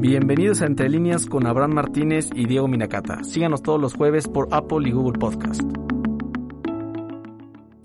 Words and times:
Bienvenidos 0.00 0.62
a 0.62 0.64
Entre 0.64 0.88
Líneas 0.88 1.26
con 1.26 1.46
Abraham 1.46 1.74
Martínez 1.74 2.30
y 2.34 2.46
Diego 2.46 2.66
Minacata. 2.66 3.22
Síganos 3.22 3.62
todos 3.62 3.78
los 3.78 3.92
jueves 3.92 4.28
por 4.28 4.48
Apple 4.50 4.88
y 4.88 4.92
Google 4.92 5.18
Podcast. 5.18 5.60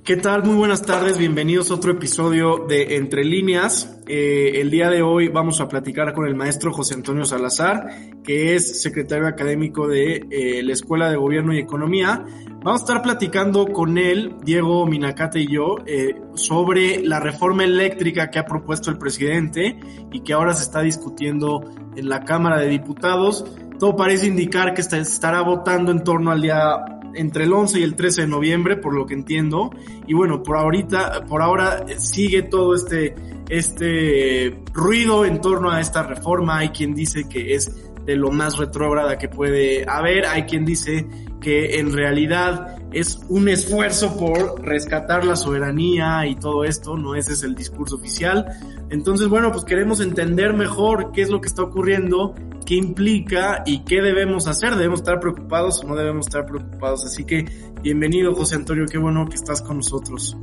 ¿Qué 0.06 0.18
tal? 0.18 0.44
Muy 0.44 0.56
buenas 0.56 0.84
tardes, 0.84 1.18
bienvenidos 1.18 1.72
a 1.72 1.74
otro 1.74 1.94
episodio 1.94 2.64
de 2.70 2.96
Entre 2.98 3.26
Líneas. 3.26 3.98
Eh, 4.06 4.62
el 4.62 4.70
día 4.70 4.92
de 4.92 5.02
hoy 5.02 5.30
vamos 5.30 5.62
a 5.62 5.68
platicar 5.68 6.14
con 6.14 6.28
el 6.28 6.36
maestro 6.36 6.72
José 6.72 6.94
Antonio 6.94 7.26
Salazar, 7.26 7.88
que 8.24 8.54
es 8.54 8.84
secretario 8.84 9.26
académico 9.26 9.88
de 9.88 10.28
eh, 10.30 10.62
la 10.62 10.74
Escuela 10.74 11.10
de 11.10 11.16
Gobierno 11.16 11.56
y 11.56 11.58
Economía. 11.58 12.24
Vamos 12.64 12.82
a 12.82 12.84
estar 12.84 13.02
platicando 13.02 13.66
con 13.66 13.98
él, 13.98 14.36
Diego 14.44 14.86
Minacate 14.86 15.40
y 15.40 15.52
yo, 15.52 15.78
eh, 15.88 16.14
sobre 16.36 17.02
la 17.02 17.20
reforma 17.20 17.64
eléctrica 17.64 18.30
que 18.30 18.38
ha 18.38 18.46
propuesto 18.46 18.92
el 18.92 19.00
presidente 19.00 19.80
y 20.12 20.20
que 20.20 20.34
ahora 20.34 20.54
se 20.54 20.66
está 20.66 20.82
discutiendo 20.82 21.62
en 21.96 22.10
la 22.10 22.26
Cámara 22.26 22.60
de 22.60 22.68
Diputados. 22.68 23.44
Todo 23.80 23.96
parece 23.96 24.28
indicar 24.28 24.76
que 24.76 24.84
se 24.84 25.00
estará 25.00 25.42
votando 25.42 25.92
en 25.92 26.04
torno 26.04 26.30
al 26.30 26.44
día 26.44 26.95
entre 27.16 27.46
el 27.46 27.54
11 27.54 27.80
y 27.80 27.84
el 27.84 27.96
13 27.96 28.24
de 28.24 28.28
noviembre, 28.28 28.78
por 28.78 28.94
lo 28.94 29.06
que 29.06 29.14
entiendo. 29.14 29.72
Y 30.08 30.14
bueno, 30.14 30.44
por 30.44 30.58
ahorita, 30.58 31.26
por 31.26 31.42
ahora 31.42 31.86
sigue 31.98 32.44
todo 32.44 32.76
este, 32.76 33.16
este 33.50 34.60
ruido 34.74 35.26
en 35.26 35.42
torno 35.42 35.72
a 35.72 35.82
esta 35.82 36.04
reforma. 36.04 36.60
Hay 36.60 36.70
quien 36.70 36.94
dice 36.94 37.28
que 37.28 37.56
es 37.56 37.72
de 38.06 38.16
lo 38.16 38.32
más 38.32 38.58
retrógrada 38.58 39.18
que 39.18 39.28
puede 39.28 39.86
haber. 39.90 40.26
Hay 40.26 40.44
quien 40.44 40.66
dice 40.66 41.08
que 41.42 41.80
en 41.80 41.94
realidad 41.94 42.78
es 42.92 43.20
un 43.30 43.50
esfuerzo 43.50 44.18
por 44.18 44.62
rescatar 44.64 45.26
la 45.26 45.36
soberanía 45.36 46.26
y 46.28 46.36
todo 46.36 46.64
esto, 46.64 46.98
no 46.98 47.16
ese 47.16 47.34
es 47.34 47.44
el 47.44 47.56
discurso 47.56 47.96
oficial. 47.96 48.46
Entonces, 48.90 49.28
bueno, 49.28 49.52
pues 49.52 49.66
queremos 49.66 50.00
entender 50.00 50.54
mejor 50.54 51.12
qué 51.12 51.22
es 51.22 51.30
lo 51.30 51.42
que 51.42 51.48
está 51.48 51.64
ocurriendo, 51.64 52.34
qué 52.66 52.76
implica 52.76 53.64
y 53.66 53.84
qué 53.84 54.02
debemos 54.02 54.48
hacer. 54.48 54.76
¿Debemos 54.76 55.00
estar 55.00 55.20
preocupados 55.20 55.84
o 55.84 55.88
no 55.88 55.96
debemos 55.96 56.28
estar 56.28 56.46
preocupados? 56.46 57.06
Así 57.06 57.24
que 57.24 57.46
bienvenido, 57.82 58.34
José 58.34 58.56
Antonio, 58.56 58.86
qué 58.90 58.98
bueno 58.98 59.26
que 59.28 59.36
estás 59.36 59.62
con 59.62 59.78
nosotros. 59.78 60.36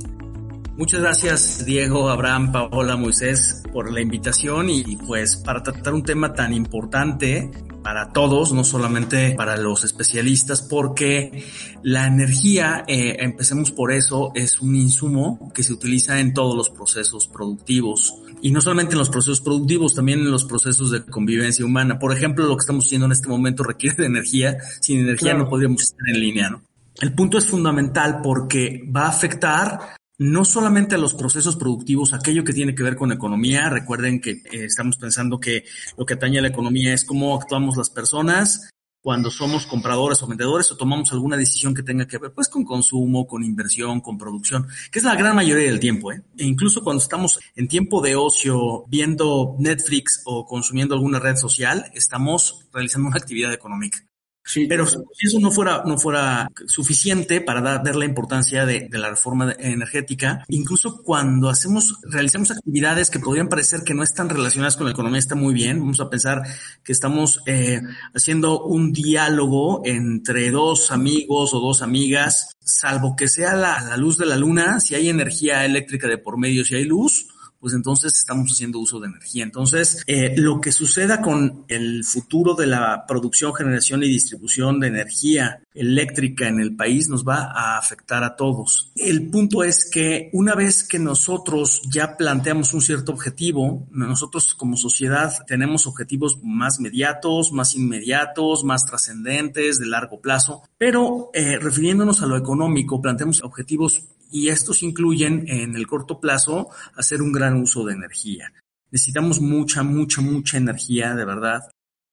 Muchas 0.83 0.99
gracias 0.99 1.65
Diego, 1.65 2.09
Abraham, 2.09 2.51
Paola, 2.51 2.97
Moisés 2.97 3.63
por 3.71 3.89
la 3.89 4.01
invitación 4.01 4.69
y 4.69 4.97
pues 4.97 5.37
para 5.37 5.63
tratar 5.63 5.93
un 5.93 6.03
tema 6.03 6.33
tan 6.33 6.53
importante 6.53 7.49
para 7.81 8.11
todos, 8.11 8.51
no 8.51 8.65
solamente 8.65 9.31
para 9.31 9.55
los 9.55 9.85
especialistas, 9.85 10.61
porque 10.61 11.45
la 11.83 12.05
energía, 12.05 12.83
eh, 12.85 13.15
empecemos 13.19 13.71
por 13.71 13.93
eso, 13.93 14.33
es 14.35 14.59
un 14.59 14.75
insumo 14.75 15.53
que 15.53 15.63
se 15.63 15.71
utiliza 15.71 16.19
en 16.19 16.33
todos 16.33 16.53
los 16.53 16.69
procesos 16.69 17.27
productivos. 17.27 18.15
Y 18.41 18.51
no 18.51 18.59
solamente 18.59 18.91
en 18.91 18.99
los 18.99 19.09
procesos 19.09 19.39
productivos, 19.39 19.95
también 19.95 20.19
en 20.19 20.31
los 20.31 20.43
procesos 20.43 20.91
de 20.91 21.05
convivencia 21.05 21.65
humana. 21.65 21.97
Por 21.97 22.11
ejemplo, 22.11 22.45
lo 22.45 22.57
que 22.57 22.61
estamos 22.61 22.87
haciendo 22.87 23.05
en 23.05 23.13
este 23.13 23.29
momento 23.29 23.63
requiere 23.63 23.95
de 23.95 24.07
energía. 24.07 24.57
Sin 24.81 24.99
energía 24.99 25.33
no 25.33 25.47
podríamos 25.47 25.81
estar 25.81 26.09
en 26.09 26.19
línea, 26.19 26.49
¿no? 26.49 26.61
El 26.99 27.13
punto 27.13 27.37
es 27.37 27.45
fundamental 27.45 28.19
porque 28.21 28.83
va 28.93 29.05
a 29.05 29.09
afectar 29.09 29.79
no 30.23 30.45
solamente 30.45 30.95
a 30.95 30.97
los 30.97 31.13
procesos 31.13 31.57
productivos, 31.57 32.13
aquello 32.13 32.45
que 32.45 32.53
tiene 32.53 32.73
que 32.73 32.83
ver 32.83 32.95
con 32.95 33.11
economía. 33.11 33.69
Recuerden 33.69 34.21
que 34.21 34.31
eh, 34.31 34.65
estamos 34.65 34.97
pensando 34.97 35.39
que 35.39 35.65
lo 35.97 36.05
que 36.05 36.13
atañe 36.13 36.39
a 36.39 36.41
la 36.41 36.47
economía 36.47 36.93
es 36.93 37.03
cómo 37.03 37.35
actuamos 37.35 37.75
las 37.75 37.89
personas 37.89 38.69
cuando 39.01 39.29
somos 39.29 39.65
compradores 39.65 40.23
o 40.23 40.27
vendedores 40.27 40.71
o 40.71 40.77
tomamos 40.77 41.11
alguna 41.11 41.35
decisión 41.35 41.75
que 41.75 41.83
tenga 41.83 42.07
que 42.07 42.17
ver 42.19 42.31
pues 42.31 42.47
con 42.47 42.63
consumo, 42.63 43.27
con 43.27 43.43
inversión, 43.43 43.99
con 43.99 44.17
producción, 44.17 44.65
que 44.89 44.99
es 44.99 45.05
la 45.05 45.15
gran 45.15 45.35
mayoría 45.35 45.67
del 45.67 45.81
tiempo, 45.81 46.13
¿eh? 46.13 46.23
E 46.37 46.45
incluso 46.45 46.81
cuando 46.81 47.03
estamos 47.03 47.37
en 47.57 47.67
tiempo 47.67 48.01
de 48.01 48.15
ocio 48.15 48.85
viendo 48.87 49.57
Netflix 49.59 50.21
o 50.23 50.45
consumiendo 50.45 50.95
alguna 50.95 51.19
red 51.19 51.35
social, 51.35 51.91
estamos 51.93 52.65
realizando 52.71 53.09
una 53.09 53.17
actividad 53.17 53.51
económica. 53.51 53.99
Sí, 54.45 54.67
pero 54.67 54.85
si 54.85 54.97
eso 55.21 55.39
no 55.39 55.51
fuera, 55.51 55.83
no 55.85 55.97
fuera 55.97 56.51
suficiente 56.67 57.39
para 57.39 57.61
dar, 57.61 57.95
la 57.95 58.05
importancia 58.05 58.65
de, 58.65 58.89
la 58.91 59.09
reforma 59.09 59.55
energética, 59.57 60.43
incluso 60.49 61.01
cuando 61.01 61.49
hacemos, 61.49 61.99
realizamos 62.03 62.51
actividades 62.51 63.09
que 63.09 63.19
podrían 63.19 63.47
parecer 63.47 63.83
que 63.83 63.93
no 63.93 64.03
están 64.03 64.27
relacionadas 64.27 64.75
con 64.75 64.85
la 64.85 64.91
economía, 64.91 65.19
está 65.19 65.35
muy 65.35 65.53
bien. 65.53 65.79
Vamos 65.79 66.01
a 66.01 66.09
pensar 66.09 66.41
que 66.83 66.91
estamos 66.91 67.41
eh, 67.45 67.81
haciendo 68.13 68.63
un 68.63 68.91
diálogo 68.91 69.81
entre 69.85 70.51
dos 70.51 70.91
amigos 70.91 71.53
o 71.53 71.59
dos 71.61 71.81
amigas, 71.81 72.57
salvo 72.59 73.15
que 73.15 73.29
sea 73.29 73.55
la 73.55 73.95
luz 73.95 74.17
de 74.17 74.25
la 74.25 74.35
luna, 74.35 74.81
si 74.81 74.95
hay 74.95 75.07
energía 75.07 75.63
eléctrica 75.63 76.07
de 76.07 76.17
por 76.17 76.37
medio, 76.37 76.65
si 76.65 76.75
hay 76.75 76.83
luz, 76.83 77.32
pues 77.63 77.75
entonces 77.75 78.13
estamos 78.13 78.51
haciendo 78.51 78.77
uso 78.77 78.99
de 78.99 79.07
energía. 79.07 79.41
Entonces, 79.41 80.03
eh, 80.05 80.33
lo 80.35 80.59
que 80.59 80.73
suceda 80.73 81.21
con 81.21 81.63
el 81.69 82.03
futuro 82.03 82.55
de 82.55 82.67
la 82.67 83.05
producción, 83.07 83.53
generación 83.53 84.03
y 84.03 84.09
distribución 84.09 84.81
de 84.81 84.87
energía 84.87 85.61
eléctrica 85.73 86.49
en 86.49 86.59
el 86.59 86.75
país 86.75 87.07
nos 87.07 87.23
va 87.23 87.53
a 87.55 87.77
afectar 87.77 88.21
a 88.25 88.35
todos. 88.35 88.91
El 88.97 89.29
punto 89.29 89.63
es 89.63 89.89
que 89.89 90.29
una 90.33 90.55
vez 90.55 90.83
que 90.83 90.99
nosotros 90.99 91.81
ya 91.89 92.17
planteamos 92.17 92.73
un 92.73 92.81
cierto 92.81 93.13
objetivo, 93.13 93.87
nosotros 93.91 94.55
como 94.55 94.75
sociedad 94.75 95.33
tenemos 95.47 95.87
objetivos 95.87 96.39
más 96.43 96.81
mediatos, 96.81 97.53
más 97.53 97.75
inmediatos, 97.75 98.65
más 98.65 98.85
trascendentes, 98.85 99.79
de 99.79 99.85
largo 99.85 100.19
plazo, 100.19 100.63
pero 100.77 101.29
eh, 101.33 101.59
refiriéndonos 101.59 102.21
a 102.21 102.25
lo 102.25 102.35
económico, 102.35 103.01
planteamos 103.01 103.41
objetivos 103.41 104.03
y 104.33 104.49
estos 104.49 104.81
incluyen 104.81 105.45
en 105.47 105.75
el 105.75 105.85
corto 105.85 106.19
plazo 106.19 106.69
hacer 106.95 107.21
un 107.21 107.31
gran 107.31 107.55
uso 107.55 107.85
de 107.85 107.93
energía. 107.93 108.51
Necesitamos 108.89 109.39
mucha, 109.39 109.83
mucha, 109.83 110.21
mucha 110.21 110.57
energía, 110.57 111.13
de 111.13 111.23
verdad. 111.23 111.61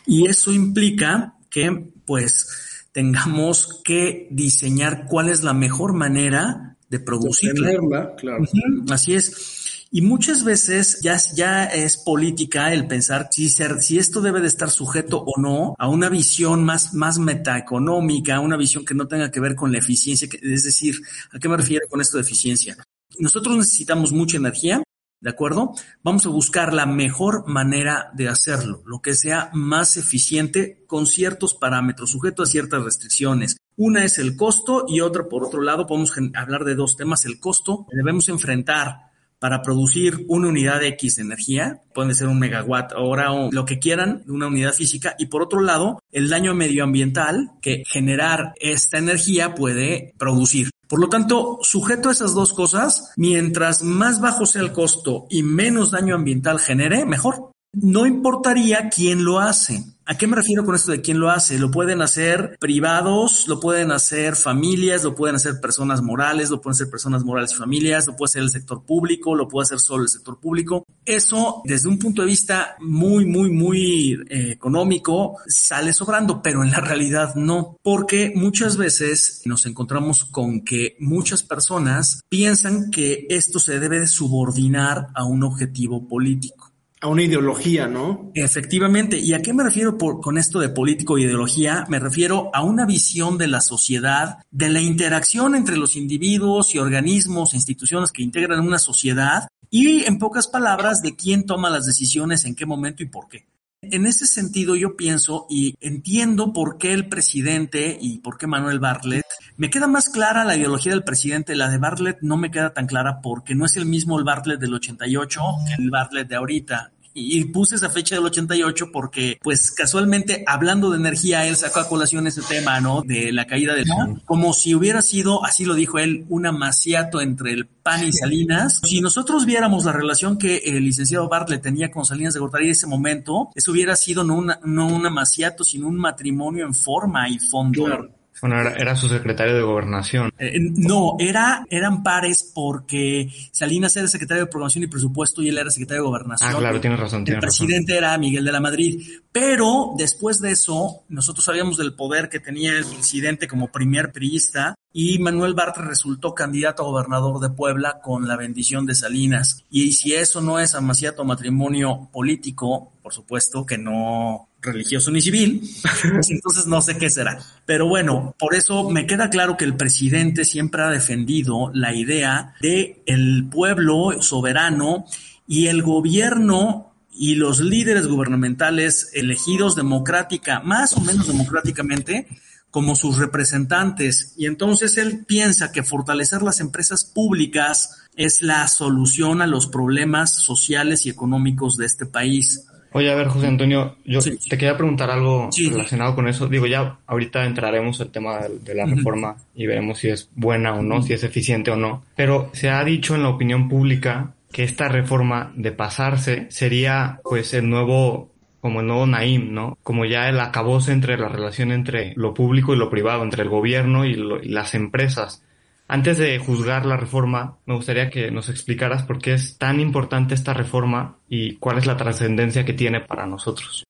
Y 0.07 0.27
eso 0.27 0.53
implica 0.53 1.39
que, 1.49 1.93
pues, 2.05 2.87
tengamos 2.93 3.81
que 3.83 4.29
diseñar 4.31 5.07
cuál 5.07 5.31
es 5.31 5.43
la 5.43 5.55
mejor 5.55 5.95
manera 5.95 6.77
de 6.91 7.01
producirla. 7.01 8.15
claro. 8.17 8.45
Así 8.91 9.15
es. 9.15 9.80
Y 9.93 10.03
muchas 10.03 10.45
veces 10.45 11.01
ya, 11.03 11.65
es 11.65 11.97
política 11.97 12.73
el 12.73 12.87
pensar 12.87 13.29
si, 13.33 13.99
esto 13.99 14.21
debe 14.21 14.41
de 14.41 14.47
estar 14.47 14.71
sujeto 14.71 15.25
o 15.27 15.41
no 15.41 15.75
a 15.79 15.89
una 15.89 16.09
visión 16.09 16.65
más, 16.65 16.95
más 16.95 17.19
metaeconómica, 17.19 18.39
una 18.39 18.57
visión 18.57 18.85
que 18.85 18.95
no 18.95 19.09
tenga 19.09 19.33
que 19.33 19.41
ver 19.41 19.57
con 19.57 19.73
la 19.73 19.79
eficiencia. 19.79 20.29
Es 20.43 20.63
decir, 20.63 21.01
¿a 21.33 21.41
qué 21.41 21.49
me 21.49 21.57
refiero 21.57 21.89
con 21.89 22.01
esto 22.01 22.19
de 22.19 22.23
eficiencia? 22.23 22.77
Nosotros 23.19 23.57
necesitamos 23.57 24.13
mucha 24.13 24.37
energía, 24.37 24.81
¿de 25.21 25.31
acuerdo? 25.31 25.75
Vamos 26.05 26.25
a 26.25 26.29
buscar 26.29 26.73
la 26.73 26.87
mejor 26.87 27.49
manera 27.49 28.13
de 28.15 28.29
hacerlo, 28.29 28.85
lo 28.87 29.03
que 29.03 29.15
sea 29.15 29.51
más 29.55 29.97
eficiente 29.97 30.85
con 30.87 31.09
ciertos 31.09 31.55
parámetros, 31.55 32.11
sujeto 32.11 32.45
a 32.45 32.47
ciertas 32.47 32.85
restricciones. 32.85 33.57
Una 33.75 34.05
es 34.05 34.19
el 34.19 34.37
costo 34.37 34.85
y 34.87 35.01
otra, 35.01 35.29
por 35.29 35.43
otro 35.43 35.63
lado, 35.63 35.89
podemos 35.89 36.13
hablar 36.37 36.63
de 36.65 36.77
dos 36.77 36.97
temas. 36.97 37.25
El 37.25 37.41
costo, 37.41 37.89
debemos 37.91 38.29
enfrentar 38.29 39.10
para 39.41 39.63
producir 39.63 40.25
una 40.29 40.49
unidad 40.49 40.85
X 40.85 41.17
de 41.17 41.23
energía, 41.23 41.81
puede 41.93 42.15
ser 42.15 42.29
un 42.29 42.39
megawatt 42.39 42.93
hora 42.97 43.33
o 43.33 43.51
lo 43.51 43.65
que 43.65 43.79
quieran, 43.79 44.23
una 44.29 44.47
unidad 44.47 44.75
física, 44.75 45.17
y 45.19 45.27
por 45.27 45.43
otro 45.43 45.61
lado, 45.61 46.01
el 46.13 46.29
daño 46.29 46.55
medioambiental 46.55 47.51
que 47.61 47.83
generar 47.87 48.53
esta 48.61 48.99
energía 48.99 49.55
puede 49.55 50.15
producir. 50.19 50.71
Por 50.89 51.01
lo 51.01 51.09
tanto, 51.09 51.59
sujeto 51.63 52.09
a 52.09 52.13
esas 52.13 52.35
dos 52.35 52.53
cosas, 52.53 53.13
mientras 53.17 53.83
más 53.83 54.21
bajo 54.21 54.45
sea 54.45 54.63
el 54.63 54.73
costo 54.73 55.27
y 55.31 55.43
menos 55.43 55.91
daño 55.91 56.15
ambiental 56.15 56.59
genere, 56.59 57.07
mejor. 57.07 57.53
No 57.73 58.07
importaría 58.07 58.89
quién 58.89 59.25
lo 59.25 59.39
hace. 59.39 59.85
¿A 60.11 60.19
qué 60.19 60.27
me 60.27 60.35
refiero 60.35 60.65
con 60.65 60.75
esto 60.75 60.91
de 60.91 61.03
quién 61.03 61.21
lo 61.21 61.31
hace? 61.31 61.57
Lo 61.57 61.71
pueden 61.71 62.03
hacer 62.03 62.57
privados, 62.59 63.47
lo 63.47 63.61
pueden 63.61 63.93
hacer 63.93 64.35
familias, 64.35 65.05
lo 65.05 65.15
pueden 65.15 65.37
hacer 65.37 65.61
personas 65.61 66.03
morales, 66.03 66.51
lo 66.51 66.61
pueden 66.61 66.75
hacer 66.75 66.91
personas 66.91 67.23
morales 67.23 67.53
y 67.53 67.55
familias, 67.55 68.09
lo 68.09 68.17
puede 68.17 68.31
hacer 68.31 68.43
el 68.43 68.51
sector 68.51 68.85
público, 68.85 69.37
lo 69.37 69.47
puede 69.47 69.67
hacer 69.67 69.79
solo 69.79 70.03
el 70.03 70.09
sector 70.09 70.41
público. 70.41 70.85
Eso, 71.05 71.63
desde 71.65 71.89
un 71.89 72.01
punto 72.01 72.23
de 72.23 72.27
vista 72.27 72.75
muy, 72.81 73.25
muy, 73.25 73.53
muy 73.53 74.15
eh, 74.29 74.51
económico, 74.51 75.37
sale 75.47 75.93
sobrando, 75.93 76.43
pero 76.43 76.65
en 76.65 76.73
la 76.73 76.81
realidad 76.81 77.37
no, 77.37 77.77
porque 77.81 78.33
muchas 78.35 78.77
veces 78.77 79.43
nos 79.45 79.65
encontramos 79.65 80.25
con 80.25 80.65
que 80.65 80.97
muchas 80.99 81.45
personas 81.45 82.21
piensan 82.29 82.91
que 82.91 83.27
esto 83.31 83.61
se 83.61 83.79
debe 83.79 84.01
de 84.01 84.09
subordinar 84.09 85.07
a 85.15 85.25
un 85.25 85.45
objetivo 85.45 86.09
político 86.09 86.70
a 87.01 87.09
una 87.09 87.23
ideología, 87.23 87.87
¿no? 87.87 88.31
Efectivamente. 88.35 89.19
¿Y 89.19 89.33
a 89.33 89.41
qué 89.41 89.55
me 89.55 89.65
refiero 89.65 89.97
por, 89.97 90.21
con 90.21 90.37
esto 90.37 90.61
de 90.61 90.69
político 90.69 91.17
e 91.17 91.23
ideología? 91.23 91.87
Me 91.89 91.99
refiero 91.99 92.51
a 92.53 92.63
una 92.63 92.85
visión 92.85 93.39
de 93.39 93.49
la 93.49 93.61
sociedad, 93.61 94.39
de 94.51 94.69
la 94.69 94.81
interacción 94.81 95.55
entre 95.55 95.77
los 95.77 95.97
individuos 95.97 96.75
y 96.75 96.79
organismos 96.79 97.53
e 97.53 97.57
instituciones 97.57 98.13
que 98.13 98.23
integran 98.23 98.61
una 98.61 98.79
sociedad 98.79 99.49
y, 99.71 100.05
en 100.05 100.19
pocas 100.19 100.47
palabras, 100.49 101.01
de 101.01 101.17
quién 101.17 101.47
toma 101.47 101.71
las 101.71 101.87
decisiones, 101.87 102.45
en 102.45 102.55
qué 102.55 102.67
momento 102.67 103.03
y 103.03 103.07
por 103.07 103.29
qué. 103.29 103.47
En 103.83 104.05
ese 104.05 104.27
sentido, 104.27 104.77
yo 104.77 104.95
pienso 104.95 105.47
y 105.49 105.75
entiendo 105.81 106.53
por 106.53 106.77
qué 106.77 106.93
el 106.93 107.09
presidente 107.09 107.97
y 107.99 108.19
por 108.19 108.37
qué 108.37 108.47
Manuel 108.47 108.79
Bartlett, 108.79 109.25
me 109.57 109.71
queda 109.71 109.87
más 109.87 110.11
clara 110.11 110.45
la 110.45 110.55
ideología 110.55 110.93
del 110.93 111.03
presidente, 111.03 111.57
la 111.57 111.71
de 111.71 111.79
Bartlett 111.79 112.19
no 112.21 112.37
me 112.37 112.51
queda 112.51 112.75
tan 112.75 112.87
clara 112.87 113.21
porque 113.23 113.55
no 113.55 113.65
es 113.65 113.79
el 113.79 113.87
mismo 113.87 114.19
el 114.19 114.25
Bartlett 114.25 114.61
del 114.61 114.75
88 114.75 115.41
que 115.67 115.83
el 115.83 115.91
Bartlett 115.91 116.29
de 116.29 116.37
ahorita. 116.37 116.93
Y 117.13 117.45
puse 117.47 117.77
esa 117.77 117.91
fecha 117.91 118.15
del 118.15 118.25
88 118.25 118.91
porque, 118.93 119.39
pues 119.43 119.73
casualmente, 119.73 120.45
hablando 120.47 120.91
de 120.91 120.99
energía, 120.99 121.47
él 121.47 121.57
sacó 121.57 121.81
a 121.81 121.89
colación 121.89 122.27
ese 122.27 122.43
tema, 122.43 122.81
¿no? 122.81 123.03
De 123.03 123.33
la 123.33 123.47
caída 123.47 123.75
del 123.75 123.87
como 124.25 124.53
si 124.53 124.75
hubiera 124.75 125.03
sido, 125.03 125.45
así 125.45 125.65
lo 125.65 125.75
dijo 125.75 125.99
él, 125.99 126.25
un 126.29 126.47
amaciato 126.47 127.21
entre 127.21 127.53
el 127.53 127.67
PAN 127.67 128.07
y 128.07 128.13
Salinas. 128.13 128.81
Si 128.85 129.01
nosotros 129.01 129.47
viéramos 129.47 129.85
la 129.85 129.93
relación 129.93 130.39
que 130.39 130.59
el 130.59 130.85
licenciado 130.85 131.29
Bartlett 131.29 131.63
tenía 131.63 131.91
con 131.91 132.05
Salinas 132.05 132.35
de 132.35 132.41
Gortari 132.41 132.67
en 132.67 132.73
ese 132.73 132.87
momento, 132.87 133.51
eso 133.55 133.73
hubiera 133.73 133.97
sido 133.97 134.25
no, 134.25 134.37
una, 134.37 134.61
no 134.65 134.87
un 134.87 135.07
amaciato, 135.07 135.65
sino 135.65 135.89
un 135.89 135.97
matrimonio 135.97 136.65
en 136.67 136.75
forma 136.75 137.29
y 137.29 137.39
fondo. 137.39 138.20
Bueno, 138.41 138.59
era, 138.59 138.97
su 138.97 139.09
secretario 139.09 139.55
de 139.55 139.63
gobernación. 139.63 140.33
Eh, 140.39 140.59
no, 140.59 141.17
era, 141.19 141.67
eran 141.69 142.03
pares 142.03 142.51
porque 142.55 143.29
Salinas 143.53 143.95
era 143.97 144.09
secretario 144.09 144.45
de 144.45 144.51
programación 144.51 144.85
y 144.85 144.87
presupuesto 144.87 145.43
y 145.43 145.49
él 145.49 145.59
era 145.59 145.71
secretario 145.71 146.03
de 146.03 146.09
gobernación. 146.09 146.51
Ah, 146.51 146.59
claro, 146.59 146.81
tienes 146.81 146.99
razón. 146.99 147.25
el 147.27 147.39
presidente 147.39 147.97
era 147.97 148.17
Miguel 148.17 148.45
de 148.45 148.53
la 148.53 148.61
Madrid. 148.61 149.03
Pero 149.31 149.93
después 149.97 150.41
de 150.41 150.53
eso, 150.53 151.03
nosotros 151.09 151.45
sabíamos 151.45 151.77
del 151.77 151.95
poder 151.95 152.29
que 152.29 152.41
tenía 152.41 152.73
el 152.73 152.85
presidente 152.85 153.47
como 153.47 153.71
primer 153.71 154.11
priista 154.11 154.75
y 154.93 155.19
Manuel 155.19 155.55
Bartra 155.55 155.85
resultó 155.85 156.35
candidato 156.35 156.83
a 156.83 156.87
gobernador 156.87 157.41
de 157.41 157.51
Puebla 157.51 158.01
con 158.03 158.27
la 158.27 158.37
bendición 158.37 158.87
de 158.87 158.95
Salinas. 158.95 159.65
Y 159.71 159.93
si 159.93 160.15
eso 160.15 160.41
no 160.41 160.59
es 160.59 160.75
amaciato 160.75 161.25
matrimonio 161.25 162.09
político, 162.13 162.93
por 163.03 163.13
supuesto 163.13 163.65
que 163.65 163.79
no 163.79 164.49
religioso 164.63 165.11
ni 165.11 165.21
civil, 165.21 165.63
entonces 166.29 166.67
no 166.67 166.81
sé 166.83 166.99
qué 166.99 167.11
será. 167.11 167.39
Pero 167.67 167.89
bueno, 167.89 168.35
por 168.39 168.55
eso 168.55 168.91
me 168.91 169.07
queda 169.07 169.31
claro 169.31 169.57
que 169.57 169.65
el 169.65 169.77
presidente 169.77 170.45
siempre 170.45 170.83
ha 170.83 170.91
defendido 170.91 171.71
la 171.75 171.95
idea 171.95 172.55
de 172.61 173.03
el 173.07 173.47
pueblo 173.51 174.21
soberano 174.23 175.07
y 175.47 175.67
el 175.69 175.83
gobierno 175.83 176.95
y 177.13 177.35
los 177.35 177.61
líderes 177.61 178.07
gubernamentales 178.07 179.11
elegidos 179.15 179.77
democrática, 179.77 180.61
más 180.61 180.93
o 180.97 181.01
menos 181.01 181.27
democráticamente, 181.27 182.27
como 182.71 182.95
sus 182.95 183.19
representantes. 183.19 184.35
Y 184.37 184.47
entonces 184.47 184.97
él 184.97 185.25
piensa 185.27 185.73
que 185.73 185.83
fortalecer 185.83 186.43
las 186.43 186.61
empresas 186.61 187.05
públicas 187.05 187.97
es 188.17 188.43
la 188.43 188.67
solución 188.69 189.43
a 189.43 189.47
los 189.47 189.67
problemas 189.67 190.35
sociales 190.35 191.07
y 191.07 191.11
económicos 191.11 191.77
de 191.77 191.87
este 191.87 192.07
país. 192.07 192.67
Oye, 192.93 193.11
a 193.11 193.15
ver, 193.15 193.29
José 193.29 193.47
Antonio, 193.47 193.97
yo 194.05 194.21
te 194.21 194.59
quería 194.59 194.77
preguntar 194.77 195.11
algo 195.11 195.49
relacionado 195.71 196.15
con 196.15 196.29
eso. 196.29 196.49
Digo, 196.49 196.67
ya 196.67 196.99
ahorita 197.07 197.45
entraremos 197.45 198.01
al 198.01 198.11
tema 198.11 198.41
de, 198.41 198.75
la 198.75 198.87
reforma 198.87 199.37
y 199.55 199.67
veremos 199.67 199.99
si 199.99 200.09
es 200.09 200.29
buena 200.35 200.75
o 200.75 200.83
no, 200.83 201.03
si 201.03 201.13
es 201.13 201.23
eficiente 201.23 201.71
o 201.71 201.77
no. 201.77 202.03
Pero 202.17 202.51
se 202.53 202.71
ha 202.71 202.83
dicho 202.85 203.15
en 203.15 203.23
la 203.23 203.29
opinión 203.29 203.69
pública 203.69 204.35
que 204.53 204.65
esta 204.65 204.89
reforma 204.89 205.53
de 205.55 205.73
pasarse 205.73 206.47
sería 206.51 207.21
pues 207.23 207.55
el 207.55 207.69
nuevo 207.71 208.31
como 208.61 208.81
el 208.81 208.87
nuevo 208.87 209.07
Naim, 209.07 209.55
¿no? 209.55 209.79
Como 209.83 210.05
ya 210.05 210.29
el 210.29 210.39
acabose 210.39 210.93
entre 210.93 211.17
la 211.17 211.29
relación 211.29 211.73
entre 211.73 212.13
lo 212.17 212.35
público 212.35 212.75
y 212.75 212.77
lo 212.77 212.91
privado, 212.91 213.23
entre 213.23 213.43
el 213.43 213.49
gobierno 213.49 214.05
y 214.05 214.15
las 214.49 214.75
empresas. 214.75 215.43
Antes 215.93 216.19
de 216.19 216.39
juzgar 216.39 216.87
la 216.87 216.97
reforma, 216.97 217.59
me 217.67 217.75
gustaría 217.75 218.11
que 218.11 218.31
nos 218.31 218.49
explicaras 218.49 219.03
por 219.03 219.19
qué 219.19 219.35
es 219.35 219.59
tan 219.59 219.81
importante 219.81 220.35
esta 220.35 220.55
reforma 220.55 221.19
y 221.29 221.57
cuál 221.57 221.79
es 221.79 221.87
la 221.87 221.97
trascendencia 221.97 222.65
que 222.65 222.75
tiene 222.75 223.01
para 223.01 223.27
nosotros. 223.27 223.83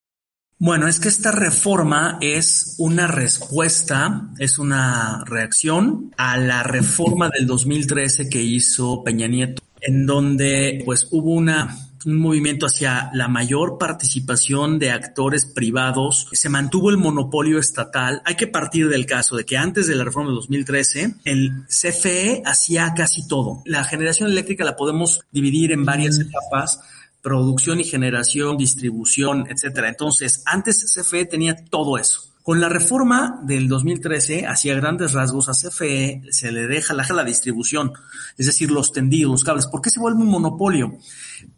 Bueno, 0.56 0.88
es 0.88 0.98
que 0.98 1.08
esta 1.08 1.30
reforma 1.30 2.16
es 2.22 2.76
una 2.78 3.06
respuesta, 3.06 4.30
es 4.38 4.58
una 4.58 5.22
reacción 5.26 6.10
a 6.16 6.38
la 6.38 6.62
reforma 6.62 7.28
del 7.28 7.46
2013 7.46 8.30
que 8.30 8.40
hizo 8.40 9.04
Peña 9.04 9.28
Nieto, 9.28 9.62
en 9.82 10.06
donde 10.06 10.82
pues 10.86 11.06
hubo 11.10 11.34
una 11.34 11.89
un 12.06 12.18
movimiento 12.18 12.66
hacia 12.66 13.10
la 13.12 13.28
mayor 13.28 13.78
participación 13.78 14.78
de 14.78 14.90
actores 14.90 15.44
privados. 15.46 16.28
Se 16.32 16.48
mantuvo 16.48 16.90
el 16.90 16.96
monopolio 16.96 17.58
estatal. 17.58 18.22
Hay 18.24 18.36
que 18.36 18.46
partir 18.46 18.88
del 18.88 19.06
caso 19.06 19.36
de 19.36 19.44
que 19.44 19.56
antes 19.56 19.86
de 19.86 19.94
la 19.94 20.04
reforma 20.04 20.30
de 20.30 20.36
2013, 20.36 21.14
el 21.24 21.64
CFE 21.68 22.42
hacía 22.44 22.92
casi 22.96 23.26
todo. 23.26 23.62
La 23.64 23.84
generación 23.84 24.30
eléctrica 24.30 24.64
la 24.64 24.76
podemos 24.76 25.20
dividir 25.30 25.72
en 25.72 25.84
varias 25.84 26.18
mm. 26.18 26.22
etapas 26.22 26.80
producción 27.22 27.80
y 27.80 27.84
generación, 27.84 28.56
distribución, 28.56 29.46
etcétera. 29.50 29.88
Entonces, 29.88 30.42
antes 30.46 30.94
CFE 30.94 31.26
tenía 31.26 31.54
todo 31.54 31.98
eso. 31.98 32.29
Con 32.42 32.60
la 32.60 32.68
reforma 32.68 33.40
del 33.44 33.68
2013, 33.68 34.46
hacia 34.46 34.74
grandes 34.74 35.12
rasgos, 35.12 35.48
a 35.48 35.52
CFE 35.52 36.22
se 36.30 36.50
le 36.50 36.66
deja 36.66 36.94
la, 36.94 37.06
la 37.08 37.24
distribución, 37.24 37.92
es 38.38 38.46
decir, 38.46 38.70
los 38.70 38.92
tendidos, 38.92 39.30
los 39.30 39.44
cables. 39.44 39.66
¿Por 39.66 39.82
qué 39.82 39.90
se 39.90 40.00
vuelve 40.00 40.20
un 40.20 40.30
monopolio? 40.30 40.96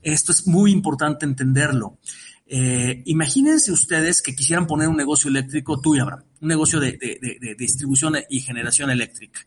Esto 0.03 0.33
es 0.33 0.47
muy 0.47 0.73
importante 0.73 1.25
entenderlo. 1.25 1.99
Eh, 2.47 3.03
imagínense 3.07 3.71
ustedes 3.71 4.21
que 4.21 4.35
quisieran 4.35 4.67
poner 4.67 4.89
un 4.89 4.97
negocio 4.97 5.31
eléctrico, 5.31 5.81
tú 5.81 5.93
un 5.93 6.49
negocio 6.49 6.81
de, 6.81 6.99
de 6.99 7.55
distribución 7.57 8.17
y 8.29 8.41
generación 8.41 8.91
eléctrica, 8.91 9.41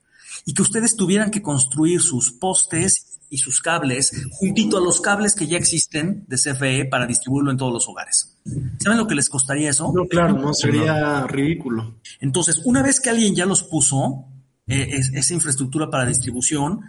y 0.45 0.53
que 0.53 0.61
ustedes 0.61 0.95
tuvieran 0.95 1.31
que 1.31 1.41
construir 1.41 2.01
sus 2.01 2.31
postes 2.31 3.19
y 3.29 3.37
sus 3.37 3.61
cables 3.61 4.11
juntito 4.31 4.77
a 4.77 4.81
los 4.81 5.01
cables 5.01 5.35
que 5.35 5.47
ya 5.47 5.57
existen 5.57 6.23
de 6.27 6.37
CFE 6.37 6.85
para 6.85 7.05
distribuirlo 7.05 7.51
en 7.51 7.57
todos 7.57 7.73
los 7.73 7.87
hogares. 7.87 8.34
¿Saben 8.79 8.99
lo 8.99 9.07
que 9.07 9.15
les 9.15 9.29
costaría 9.29 9.71
eso? 9.71 9.91
No, 9.93 10.05
claro, 10.05 10.37
no 10.37 10.53
sería 10.53 11.25
ridículo. 11.25 11.95
Entonces, 12.19 12.61
una 12.65 12.83
vez 12.83 12.99
que 12.99 13.09
alguien 13.09 13.35
ya 13.35 13.45
los 13.45 13.63
puso, 13.63 14.25
eh, 14.67 14.99
esa 15.13 15.33
infraestructura 15.33 15.89
para 15.89 16.05
distribución, 16.05 16.81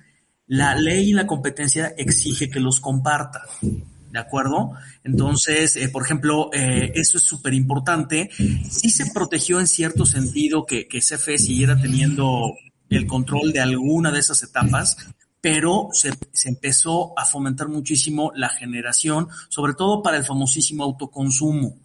la 0.47 0.75
ley 0.75 1.11
y 1.11 1.13
la 1.15 1.27
competencia 1.27 1.95
exige 1.97 2.51
que 2.51 2.61
los 2.61 2.81
comparta. 2.81 3.43
¿De 3.63 4.19
acuerdo? 4.19 4.73
Entonces, 5.03 5.77
eh, 5.77 5.89
por 5.89 6.05
ejemplo, 6.05 6.51
eh, 6.53 6.93
eso 6.95 7.19
es 7.19 7.25
súper 7.25 7.55
importante. 7.55 8.31
Sí 8.71 8.91
se 8.91 9.11
protegió 9.13 9.59
en 9.59 9.67
cierto 9.67 10.07
sentido 10.07 10.65
que, 10.65 10.87
que 10.87 11.01
CFE 11.01 11.39
siguiera 11.39 11.81
teniendo 11.81 12.55
el 12.89 13.07
control 13.07 13.53
de 13.53 13.61
alguna 13.61 14.11
de 14.11 14.21
esas 14.21 14.43
etapas, 14.43 14.97
pero 15.47 15.91
se, 15.93 16.11
empezó 16.49 17.17
a 17.17 17.25
fomentar 17.25 17.69
muchísimo 17.69 18.33
la 18.35 18.49
generación, 18.49 19.29
sobre 19.49 19.75
todo 19.75 20.03
para 20.03 20.17
el 20.17 20.25
famosísimo 20.25 20.83
autoconsumo, 20.83 21.79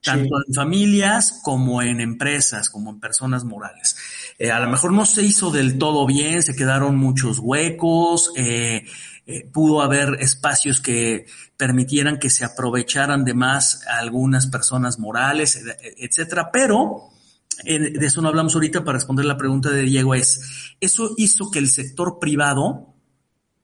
tanto 0.00 0.36
en 0.46 0.54
familias 0.54 1.40
como 1.42 1.82
en 1.82 2.00
empresas, 2.00 2.70
como 2.70 2.90
en 2.90 3.00
personas 3.00 3.42
morales. 3.42 3.96
Eh, 4.38 4.52
a 4.52 4.60
lo 4.60 4.70
mejor 4.70 4.92
no 4.92 5.04
se 5.06 5.24
hizo 5.24 5.50
del 5.50 5.76
todo 5.76 6.06
bien, 6.06 6.40
se 6.40 6.54
quedaron 6.54 6.98
muchos 6.98 7.40
huecos, 7.40 8.30
eh, 8.36 8.86
eh, 9.26 9.44
pudo 9.52 9.82
haber 9.82 10.18
espacios 10.20 10.80
que 10.80 11.26
permitieran 11.56 12.20
que 12.20 12.30
se 12.30 12.44
aprovecharan 12.44 13.24
de 13.24 13.34
más 13.34 13.84
algunas 13.88 14.46
personas 14.46 15.00
morales, 15.00 15.60
etcétera, 15.98 16.50
pero 16.52 17.08
de 17.64 18.06
eso 18.06 18.22
no 18.22 18.28
hablamos 18.28 18.54
ahorita 18.54 18.84
para 18.84 18.98
responder 18.98 19.26
la 19.26 19.36
pregunta 19.36 19.68
de 19.70 19.82
Diego 19.82 20.14
es, 20.14 20.76
eso 20.80 21.10
hizo 21.18 21.50
que 21.50 21.58
el 21.58 21.68
sector 21.68 22.18
privado 22.20 22.90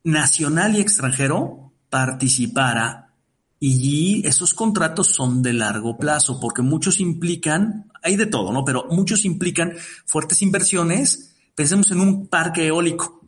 nacional 0.07 0.77
y 0.77 0.81
extranjero 0.81 1.73
participara 1.91 3.11
y 3.59 4.25
esos 4.25 4.55
contratos 4.55 5.09
son 5.09 5.43
de 5.43 5.53
largo 5.53 5.99
plazo 5.99 6.39
porque 6.39 6.63
muchos 6.63 7.01
implican, 7.01 7.91
hay 8.05 8.15
de 8.15 8.27
todo, 8.27 8.53
¿no? 8.53 8.65
Pero 8.65 8.87
muchos 8.89 9.25
implican 9.25 9.73
fuertes 10.05 10.43
inversiones. 10.43 11.35
Pensemos 11.57 11.91
en 11.91 12.01
un 12.01 12.29
parque 12.29 12.69
eólico. 12.69 13.21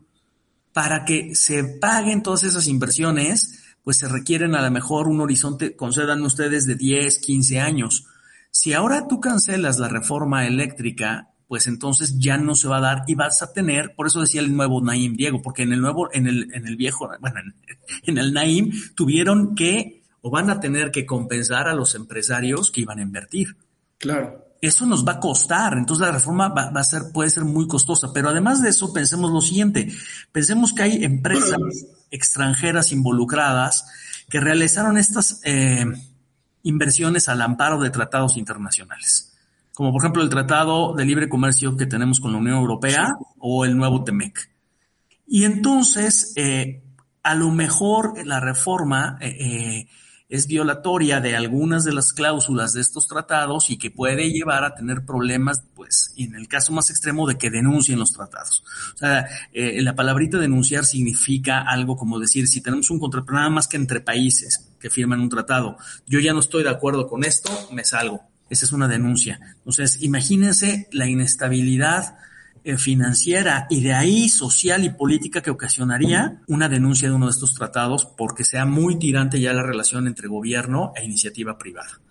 Para 0.71 1.03
que 1.03 1.35
se 1.35 1.65
paguen 1.65 2.23
todas 2.23 2.43
esas 2.43 2.67
inversiones, 2.67 3.59
pues 3.83 3.97
se 3.97 4.07
requieren 4.07 4.55
a 4.55 4.61
lo 4.61 4.71
mejor 4.71 5.09
un 5.09 5.19
horizonte, 5.19 5.75
concedan 5.75 6.21
ustedes, 6.21 6.65
de 6.65 6.75
10, 6.75 7.19
15 7.19 7.59
años. 7.59 8.05
Si 8.51 8.71
ahora 8.71 9.05
tú 9.05 9.19
cancelas 9.19 9.79
la 9.79 9.89
reforma 9.89 10.47
eléctrica 10.47 11.29
pues 11.49 11.65
entonces 11.65 12.19
ya 12.19 12.37
no 12.37 12.53
se 12.53 12.67
va 12.67 12.77
a 12.77 12.81
dar 12.81 13.03
y 13.07 13.15
vas 13.15 13.41
a 13.41 13.51
tener, 13.51 13.95
por 13.95 14.05
eso 14.05 14.21
decía 14.21 14.39
el 14.39 14.55
nuevo 14.55 14.81
Naim 14.81 15.15
Diego, 15.15 15.41
porque 15.41 15.63
en 15.63 15.73
el 15.73 15.81
nuevo, 15.81 16.07
en 16.13 16.27
el, 16.27 16.53
en 16.53 16.67
el 16.67 16.75
viejo, 16.75 17.09
bueno, 17.19 17.39
en, 18.03 18.17
el 18.19 18.33
Naim 18.33 18.71
tuvieron 18.93 19.55
que 19.55 20.03
o 20.21 20.29
van 20.29 20.51
a 20.51 20.59
tener 20.59 20.91
que 20.91 21.07
compensar 21.07 21.67
a 21.67 21.73
los 21.73 21.95
empresarios 21.95 22.69
que 22.69 22.81
iban 22.81 22.99
a 22.99 23.01
invertir. 23.01 23.57
Claro. 23.97 24.45
Eso 24.61 24.85
nos 24.85 25.07
va 25.07 25.13
a 25.13 25.19
costar, 25.19 25.73
entonces 25.75 26.05
la 26.05 26.13
reforma 26.13 26.49
va, 26.49 26.69
va, 26.69 26.81
a 26.81 26.83
ser, 26.83 27.11
puede 27.11 27.31
ser 27.31 27.45
muy 27.45 27.67
costosa, 27.67 28.13
pero 28.13 28.29
además 28.29 28.61
de 28.61 28.69
eso 28.69 28.93
pensemos 28.93 29.31
lo 29.31 29.41
siguiente, 29.41 29.91
pensemos 30.31 30.71
que 30.71 30.83
hay 30.83 31.03
empresas 31.03 31.57
extranjeras 32.11 32.91
involucradas 32.91 33.87
que 34.29 34.39
realizaron 34.39 34.99
estas 34.99 35.41
eh, 35.45 35.83
inversiones 36.61 37.27
al 37.27 37.41
amparo 37.41 37.79
de 37.79 37.89
tratados 37.89 38.37
internacionales 38.37 39.28
como 39.79 39.93
por 39.93 40.01
ejemplo 40.01 40.21
el 40.21 40.27
Tratado 40.27 40.93
de 40.93 41.05
Libre 41.05 41.29
Comercio 41.29 41.77
que 41.77 41.85
tenemos 41.85 42.19
con 42.19 42.33
la 42.33 42.37
Unión 42.37 42.57
Europea 42.57 43.13
o 43.37 43.63
el 43.63 43.77
nuevo 43.77 44.03
TEMEC. 44.03 44.51
Y 45.25 45.45
entonces, 45.45 46.33
eh, 46.35 46.83
a 47.23 47.33
lo 47.33 47.49
mejor 47.49 48.27
la 48.27 48.41
reforma 48.41 49.17
eh, 49.21 49.87
es 50.27 50.47
violatoria 50.47 51.21
de 51.21 51.37
algunas 51.37 51.85
de 51.85 51.93
las 51.93 52.11
cláusulas 52.11 52.73
de 52.73 52.81
estos 52.81 53.07
tratados 53.07 53.69
y 53.69 53.77
que 53.77 53.89
puede 53.89 54.29
llevar 54.33 54.65
a 54.65 54.75
tener 54.75 55.05
problemas, 55.05 55.63
pues, 55.75 56.13
en 56.17 56.35
el 56.35 56.49
caso 56.49 56.73
más 56.73 56.89
extremo 56.89 57.25
de 57.25 57.37
que 57.37 57.49
denuncien 57.49 57.99
los 57.99 58.11
tratados. 58.11 58.65
O 58.95 58.97
sea, 58.97 59.29
eh, 59.53 59.81
la 59.81 59.95
palabrita 59.95 60.39
denunciar 60.39 60.83
significa 60.83 61.61
algo 61.61 61.95
como 61.95 62.19
decir, 62.19 62.49
si 62.49 62.59
tenemos 62.59 62.89
un 62.89 62.99
contrato, 62.99 63.31
nada 63.31 63.49
más 63.49 63.69
que 63.69 63.77
entre 63.77 64.01
países 64.01 64.73
que 64.77 64.89
firman 64.89 65.21
un 65.21 65.29
tratado, 65.29 65.77
yo 66.05 66.19
ya 66.19 66.33
no 66.33 66.41
estoy 66.41 66.63
de 66.63 66.69
acuerdo 66.69 67.07
con 67.07 67.23
esto, 67.23 67.49
me 67.71 67.85
salgo. 67.85 68.27
Esa 68.49 68.65
es 68.65 68.71
una 68.71 68.87
denuncia. 68.87 69.39
Entonces, 69.57 70.01
imagínense 70.01 70.87
la 70.91 71.07
inestabilidad 71.07 72.17
eh, 72.63 72.77
financiera 72.77 73.67
y 73.69 73.81
de 73.81 73.93
ahí 73.93 74.27
social 74.27 74.83
y 74.83 74.89
política 74.89 75.41
que 75.41 75.49
ocasionaría 75.49 76.41
una 76.47 76.67
denuncia 76.67 77.07
de 77.07 77.15
uno 77.15 77.27
de 77.27 77.31
estos 77.31 77.53
tratados 77.53 78.05
porque 78.05 78.43
sea 78.43 78.65
muy 78.65 78.99
tirante 78.99 79.39
ya 79.39 79.53
la 79.53 79.63
relación 79.63 80.07
entre 80.07 80.27
gobierno 80.27 80.91
e 80.95 81.05
iniciativa 81.05 81.57
privada. 81.57 82.01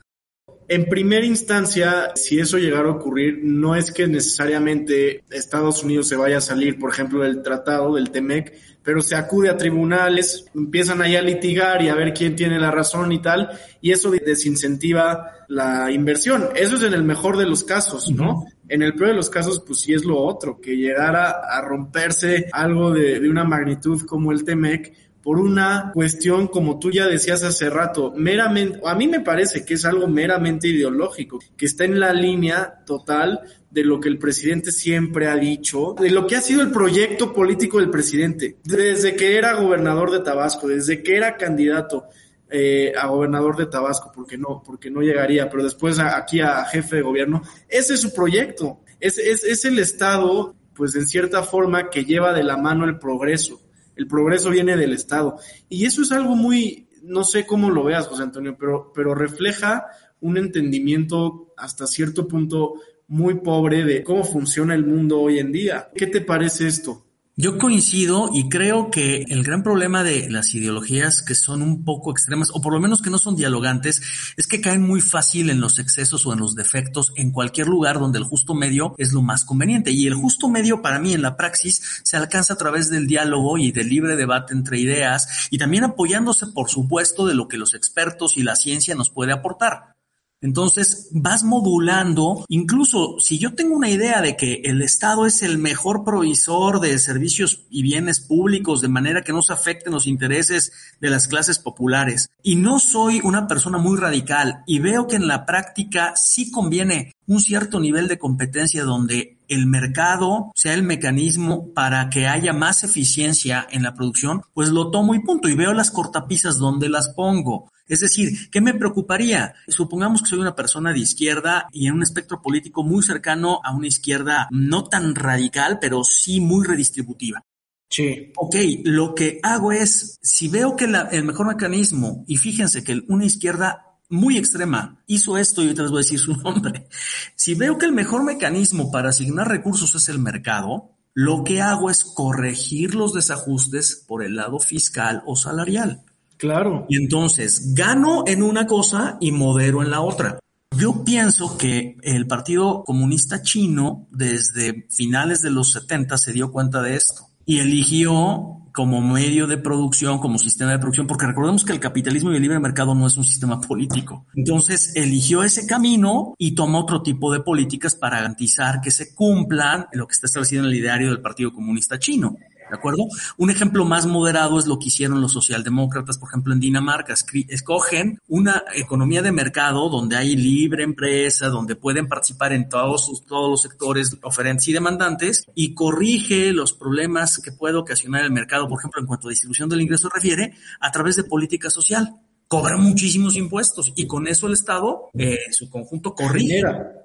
En 0.70 0.84
primera 0.84 1.24
instancia, 1.24 2.12
si 2.14 2.38
eso 2.38 2.58
llegara 2.58 2.88
a 2.88 2.92
ocurrir, 2.92 3.40
no 3.42 3.74
es 3.74 3.90
que 3.90 4.06
necesariamente 4.06 5.24
Estados 5.30 5.82
Unidos 5.82 6.08
se 6.08 6.16
vaya 6.16 6.36
a 6.36 6.42
salir, 6.42 6.78
por 6.78 6.90
ejemplo, 6.90 7.22
del 7.22 7.40
tratado 7.40 7.94
del 7.94 8.10
TEMEC, 8.10 8.54
pero 8.82 9.00
se 9.00 9.16
acude 9.16 9.48
a 9.48 9.56
tribunales, 9.56 10.44
empiezan 10.54 11.00
ahí 11.00 11.16
a 11.16 11.22
litigar 11.22 11.80
y 11.80 11.88
a 11.88 11.94
ver 11.94 12.12
quién 12.12 12.36
tiene 12.36 12.58
la 12.58 12.70
razón 12.70 13.12
y 13.12 13.22
tal, 13.22 13.48
y 13.80 13.92
eso 13.92 14.10
desincentiva 14.10 15.32
la 15.48 15.90
inversión. 15.90 16.50
Eso 16.54 16.76
es 16.76 16.82
en 16.82 16.92
el 16.92 17.02
mejor 17.02 17.38
de 17.38 17.46
los 17.46 17.64
casos, 17.64 18.10
¿no? 18.10 18.44
En 18.68 18.82
el 18.82 18.94
peor 18.94 19.10
de 19.10 19.16
los 19.16 19.30
casos, 19.30 19.62
pues 19.66 19.80
sí 19.80 19.94
es 19.94 20.04
lo 20.04 20.18
otro, 20.18 20.60
que 20.60 20.76
llegara 20.76 21.30
a 21.50 21.62
romperse 21.62 22.50
algo 22.52 22.90
de, 22.90 23.20
de 23.20 23.30
una 23.30 23.44
magnitud 23.44 24.02
como 24.02 24.32
el 24.32 24.44
TEMEC, 24.44 25.07
por 25.22 25.38
una 25.38 25.90
cuestión, 25.92 26.46
como 26.46 26.78
tú 26.78 26.90
ya 26.90 27.06
decías 27.06 27.42
hace 27.42 27.68
rato, 27.68 28.12
meramente, 28.16 28.80
a 28.84 28.94
mí 28.94 29.08
me 29.08 29.20
parece 29.20 29.64
que 29.64 29.74
es 29.74 29.84
algo 29.84 30.06
meramente 30.06 30.68
ideológico, 30.68 31.38
que 31.56 31.66
está 31.66 31.84
en 31.84 32.00
la 32.00 32.12
línea 32.12 32.82
total 32.86 33.40
de 33.70 33.84
lo 33.84 34.00
que 34.00 34.08
el 34.08 34.18
presidente 34.18 34.72
siempre 34.72 35.26
ha 35.26 35.36
dicho, 35.36 35.94
de 35.98 36.10
lo 36.10 36.26
que 36.26 36.36
ha 36.36 36.40
sido 36.40 36.62
el 36.62 36.70
proyecto 36.70 37.32
político 37.32 37.78
del 37.78 37.90
presidente, 37.90 38.56
desde 38.64 39.16
que 39.16 39.36
era 39.36 39.54
gobernador 39.54 40.10
de 40.10 40.20
Tabasco, 40.20 40.68
desde 40.68 41.02
que 41.02 41.16
era 41.16 41.36
candidato 41.36 42.04
eh, 42.48 42.92
a 42.96 43.08
gobernador 43.08 43.56
de 43.56 43.66
Tabasco, 43.66 44.10
porque 44.14 44.38
no, 44.38 44.62
porque 44.64 44.90
no 44.90 45.02
llegaría, 45.02 45.50
pero 45.50 45.62
después 45.62 45.98
aquí 45.98 46.40
a 46.40 46.64
jefe 46.64 46.96
de 46.96 47.02
gobierno, 47.02 47.42
ese 47.68 47.94
es 47.94 48.00
su 48.00 48.14
proyecto, 48.14 48.80
es, 49.00 49.18
es, 49.18 49.44
es 49.44 49.64
el 49.64 49.78
Estado, 49.78 50.54
pues 50.74 50.94
en 50.94 51.06
cierta 51.06 51.42
forma, 51.42 51.90
que 51.90 52.04
lleva 52.04 52.32
de 52.32 52.44
la 52.44 52.56
mano 52.56 52.84
el 52.84 52.98
progreso. 52.98 53.60
El 53.98 54.06
progreso 54.06 54.50
viene 54.50 54.76
del 54.76 54.92
Estado. 54.92 55.36
Y 55.68 55.84
eso 55.84 56.02
es 56.02 56.12
algo 56.12 56.36
muy, 56.36 56.88
no 57.02 57.24
sé 57.24 57.44
cómo 57.44 57.68
lo 57.68 57.82
veas, 57.82 58.06
José 58.06 58.22
Antonio, 58.22 58.56
pero, 58.58 58.92
pero 58.94 59.12
refleja 59.14 59.86
un 60.20 60.38
entendimiento 60.38 61.52
hasta 61.56 61.86
cierto 61.86 62.28
punto 62.28 62.74
muy 63.08 63.40
pobre 63.40 63.84
de 63.84 64.04
cómo 64.04 64.22
funciona 64.22 64.74
el 64.74 64.86
mundo 64.86 65.20
hoy 65.20 65.40
en 65.40 65.50
día. 65.50 65.90
¿Qué 65.96 66.06
te 66.06 66.20
parece 66.20 66.68
esto? 66.68 67.07
Yo 67.40 67.56
coincido 67.56 68.30
y 68.34 68.48
creo 68.48 68.90
que 68.90 69.24
el 69.28 69.44
gran 69.44 69.62
problema 69.62 70.02
de 70.02 70.28
las 70.28 70.56
ideologías 70.56 71.22
que 71.22 71.36
son 71.36 71.62
un 71.62 71.84
poco 71.84 72.10
extremas, 72.10 72.50
o 72.52 72.60
por 72.60 72.72
lo 72.72 72.80
menos 72.80 73.00
que 73.00 73.10
no 73.10 73.18
son 73.18 73.36
dialogantes, 73.36 74.02
es 74.36 74.48
que 74.48 74.60
caen 74.60 74.82
muy 74.82 75.00
fácil 75.00 75.48
en 75.48 75.60
los 75.60 75.78
excesos 75.78 76.26
o 76.26 76.32
en 76.32 76.40
los 76.40 76.56
defectos 76.56 77.12
en 77.14 77.30
cualquier 77.30 77.68
lugar 77.68 78.00
donde 78.00 78.18
el 78.18 78.24
justo 78.24 78.54
medio 78.54 78.96
es 78.98 79.12
lo 79.12 79.22
más 79.22 79.44
conveniente. 79.44 79.92
Y 79.92 80.08
el 80.08 80.16
justo 80.16 80.48
medio 80.48 80.82
para 80.82 80.98
mí 80.98 81.14
en 81.14 81.22
la 81.22 81.36
praxis 81.36 82.00
se 82.02 82.16
alcanza 82.16 82.54
a 82.54 82.58
través 82.58 82.90
del 82.90 83.06
diálogo 83.06 83.56
y 83.56 83.70
del 83.70 83.88
libre 83.88 84.16
debate 84.16 84.52
entre 84.52 84.80
ideas 84.80 85.46
y 85.52 85.58
también 85.58 85.84
apoyándose, 85.84 86.48
por 86.48 86.68
supuesto, 86.68 87.24
de 87.24 87.36
lo 87.36 87.46
que 87.46 87.56
los 87.56 87.72
expertos 87.74 88.36
y 88.36 88.42
la 88.42 88.56
ciencia 88.56 88.96
nos 88.96 89.10
puede 89.10 89.30
aportar. 89.30 89.97
Entonces 90.40 91.08
vas 91.12 91.42
modulando, 91.42 92.44
incluso 92.48 93.18
si 93.18 93.38
yo 93.38 93.54
tengo 93.54 93.74
una 93.74 93.90
idea 93.90 94.22
de 94.22 94.36
que 94.36 94.62
el 94.64 94.82
Estado 94.82 95.26
es 95.26 95.42
el 95.42 95.58
mejor 95.58 96.04
provisor 96.04 96.80
de 96.80 96.98
servicios 96.98 97.66
y 97.70 97.82
bienes 97.82 98.20
públicos 98.20 98.80
de 98.80 98.88
manera 98.88 99.22
que 99.22 99.32
no 99.32 99.42
se 99.42 99.52
afecten 99.52 99.92
los 99.92 100.06
intereses 100.06 100.72
de 101.00 101.10
las 101.10 101.26
clases 101.26 101.58
populares 101.58 102.30
y 102.42 102.56
no 102.56 102.78
soy 102.78 103.20
una 103.24 103.48
persona 103.48 103.78
muy 103.78 103.98
radical 103.98 104.62
y 104.66 104.78
veo 104.78 105.08
que 105.08 105.16
en 105.16 105.26
la 105.26 105.44
práctica 105.44 106.14
sí 106.14 106.50
conviene 106.50 107.14
un 107.26 107.40
cierto 107.40 107.80
nivel 107.80 108.06
de 108.06 108.18
competencia 108.18 108.84
donde 108.84 109.37
el 109.48 109.66
mercado 109.66 110.52
sea 110.54 110.74
el 110.74 110.82
mecanismo 110.82 111.72
para 111.74 112.08
que 112.10 112.26
haya 112.26 112.52
más 112.52 112.84
eficiencia 112.84 113.66
en 113.70 113.82
la 113.82 113.94
producción, 113.94 114.42
pues 114.54 114.68
lo 114.68 114.90
tomo 114.90 115.14
y 115.14 115.20
punto 115.20 115.48
y 115.48 115.54
veo 115.54 115.72
las 115.72 115.90
cortapisas 115.90 116.58
donde 116.58 116.88
las 116.88 117.08
pongo. 117.10 117.70
Es 117.86 118.00
decir, 118.00 118.50
¿qué 118.50 118.60
me 118.60 118.74
preocuparía? 118.74 119.54
Supongamos 119.66 120.22
que 120.22 120.28
soy 120.28 120.38
una 120.40 120.54
persona 120.54 120.92
de 120.92 120.98
izquierda 120.98 121.68
y 121.72 121.86
en 121.86 121.94
un 121.94 122.02
espectro 122.02 122.42
político 122.42 122.84
muy 122.84 123.02
cercano 123.02 123.60
a 123.64 123.74
una 123.74 123.86
izquierda 123.86 124.46
no 124.50 124.84
tan 124.84 125.14
radical, 125.14 125.78
pero 125.80 126.04
sí 126.04 126.40
muy 126.40 126.66
redistributiva. 126.66 127.42
Sí. 127.90 128.32
Ok, 128.36 128.54
lo 128.84 129.14
que 129.14 129.40
hago 129.42 129.72
es, 129.72 130.18
si 130.20 130.48
veo 130.48 130.76
que 130.76 130.84
el 130.84 131.24
mejor 131.24 131.46
mecanismo, 131.46 132.24
y 132.26 132.36
fíjense 132.36 132.84
que 132.84 133.00
una 133.08 133.24
izquierda 133.24 133.87
muy 134.08 134.36
extrema 134.36 135.02
hizo 135.06 135.36
esto 135.36 135.60
y 135.60 135.66
ahorita 135.66 135.82
les 135.82 135.90
voy 135.90 135.98
a 135.98 136.04
decir 136.04 136.18
su 136.18 136.34
nombre. 136.42 136.86
Si 137.34 137.54
veo 137.54 137.78
que 137.78 137.86
el 137.86 137.92
mejor 137.92 138.24
mecanismo 138.24 138.90
para 138.90 139.10
asignar 139.10 139.48
recursos 139.48 139.94
es 139.94 140.08
el 140.08 140.18
mercado, 140.18 140.92
lo 141.14 141.44
que 141.44 141.60
hago 141.60 141.90
es 141.90 142.04
corregir 142.04 142.94
los 142.94 143.12
desajustes 143.12 144.04
por 144.06 144.24
el 144.24 144.36
lado 144.36 144.58
fiscal 144.58 145.22
o 145.26 145.36
salarial. 145.36 146.02
Claro. 146.36 146.86
Y 146.88 146.96
entonces 146.96 147.74
gano 147.74 148.22
en 148.26 148.42
una 148.42 148.66
cosa 148.66 149.18
y 149.20 149.32
modero 149.32 149.82
en 149.82 149.90
la 149.90 150.00
otra. 150.00 150.38
Yo 150.76 151.02
pienso 151.02 151.58
que 151.58 151.96
el 152.02 152.26
Partido 152.26 152.84
Comunista 152.84 153.42
Chino 153.42 154.06
desde 154.12 154.86
finales 154.90 155.42
de 155.42 155.50
los 155.50 155.72
70 155.72 156.16
se 156.18 156.32
dio 156.32 156.52
cuenta 156.52 156.82
de 156.82 156.94
esto 156.94 157.26
y 157.44 157.58
eligió 157.58 158.57
como 158.78 159.00
medio 159.00 159.48
de 159.48 159.58
producción, 159.58 160.20
como 160.20 160.38
sistema 160.38 160.70
de 160.70 160.78
producción, 160.78 161.08
porque 161.08 161.26
recordemos 161.26 161.64
que 161.64 161.72
el 161.72 161.80
capitalismo 161.80 162.30
y 162.30 162.36
el 162.36 162.42
libre 162.42 162.60
mercado 162.60 162.94
no 162.94 163.08
es 163.08 163.16
un 163.16 163.24
sistema 163.24 163.60
político. 163.60 164.24
Entonces 164.36 164.92
eligió 164.94 165.42
ese 165.42 165.66
camino 165.66 166.36
y 166.38 166.54
tomó 166.54 166.78
otro 166.82 167.02
tipo 167.02 167.32
de 167.32 167.40
políticas 167.40 167.96
para 167.96 168.18
garantizar 168.18 168.80
que 168.80 168.92
se 168.92 169.16
cumplan 169.16 169.86
lo 169.90 170.06
que 170.06 170.12
está 170.12 170.26
establecido 170.26 170.62
en 170.62 170.68
el 170.68 170.76
ideario 170.76 171.08
del 171.08 171.20
Partido 171.20 171.52
Comunista 171.52 171.98
Chino. 171.98 172.36
¿De 172.70 172.76
acuerdo? 172.76 173.04
Un 173.36 173.50
ejemplo 173.50 173.84
más 173.84 174.06
moderado 174.06 174.58
es 174.58 174.66
lo 174.66 174.78
que 174.78 174.88
hicieron 174.88 175.20
los 175.20 175.32
socialdemócratas, 175.32 176.18
por 176.18 176.28
ejemplo, 176.28 176.52
en 176.52 176.60
Dinamarca. 176.60 177.14
Escogen 177.48 178.20
una 178.28 178.64
economía 178.74 179.22
de 179.22 179.32
mercado 179.32 179.88
donde 179.88 180.16
hay 180.16 180.36
libre 180.36 180.84
empresa, 180.84 181.48
donde 181.48 181.76
pueden 181.76 182.08
participar 182.08 182.52
en 182.52 182.68
todos, 182.68 183.24
todos 183.26 183.50
los 183.50 183.62
sectores 183.62 184.16
oferentes 184.22 184.68
y 184.68 184.72
demandantes 184.72 185.44
y 185.54 185.74
corrige 185.74 186.52
los 186.52 186.72
problemas 186.72 187.38
que 187.38 187.52
puede 187.52 187.76
ocasionar 187.76 188.24
el 188.24 188.32
mercado, 188.32 188.68
por 188.68 188.78
ejemplo, 188.78 189.00
en 189.00 189.06
cuanto 189.06 189.28
a 189.28 189.30
distribución 189.30 189.68
del 189.68 189.80
ingreso 189.80 190.08
refiere, 190.08 190.54
a 190.80 190.90
través 190.90 191.16
de 191.16 191.24
política 191.24 191.70
social 191.70 192.14
cobra 192.48 192.78
muchísimos 192.78 193.36
impuestos 193.36 193.92
y 193.94 194.06
con 194.06 194.26
eso 194.26 194.46
el 194.46 194.54
Estado, 194.54 195.10
eh, 195.16 195.36
su 195.52 195.68
conjunto, 195.68 196.14
corrige. 196.14 196.62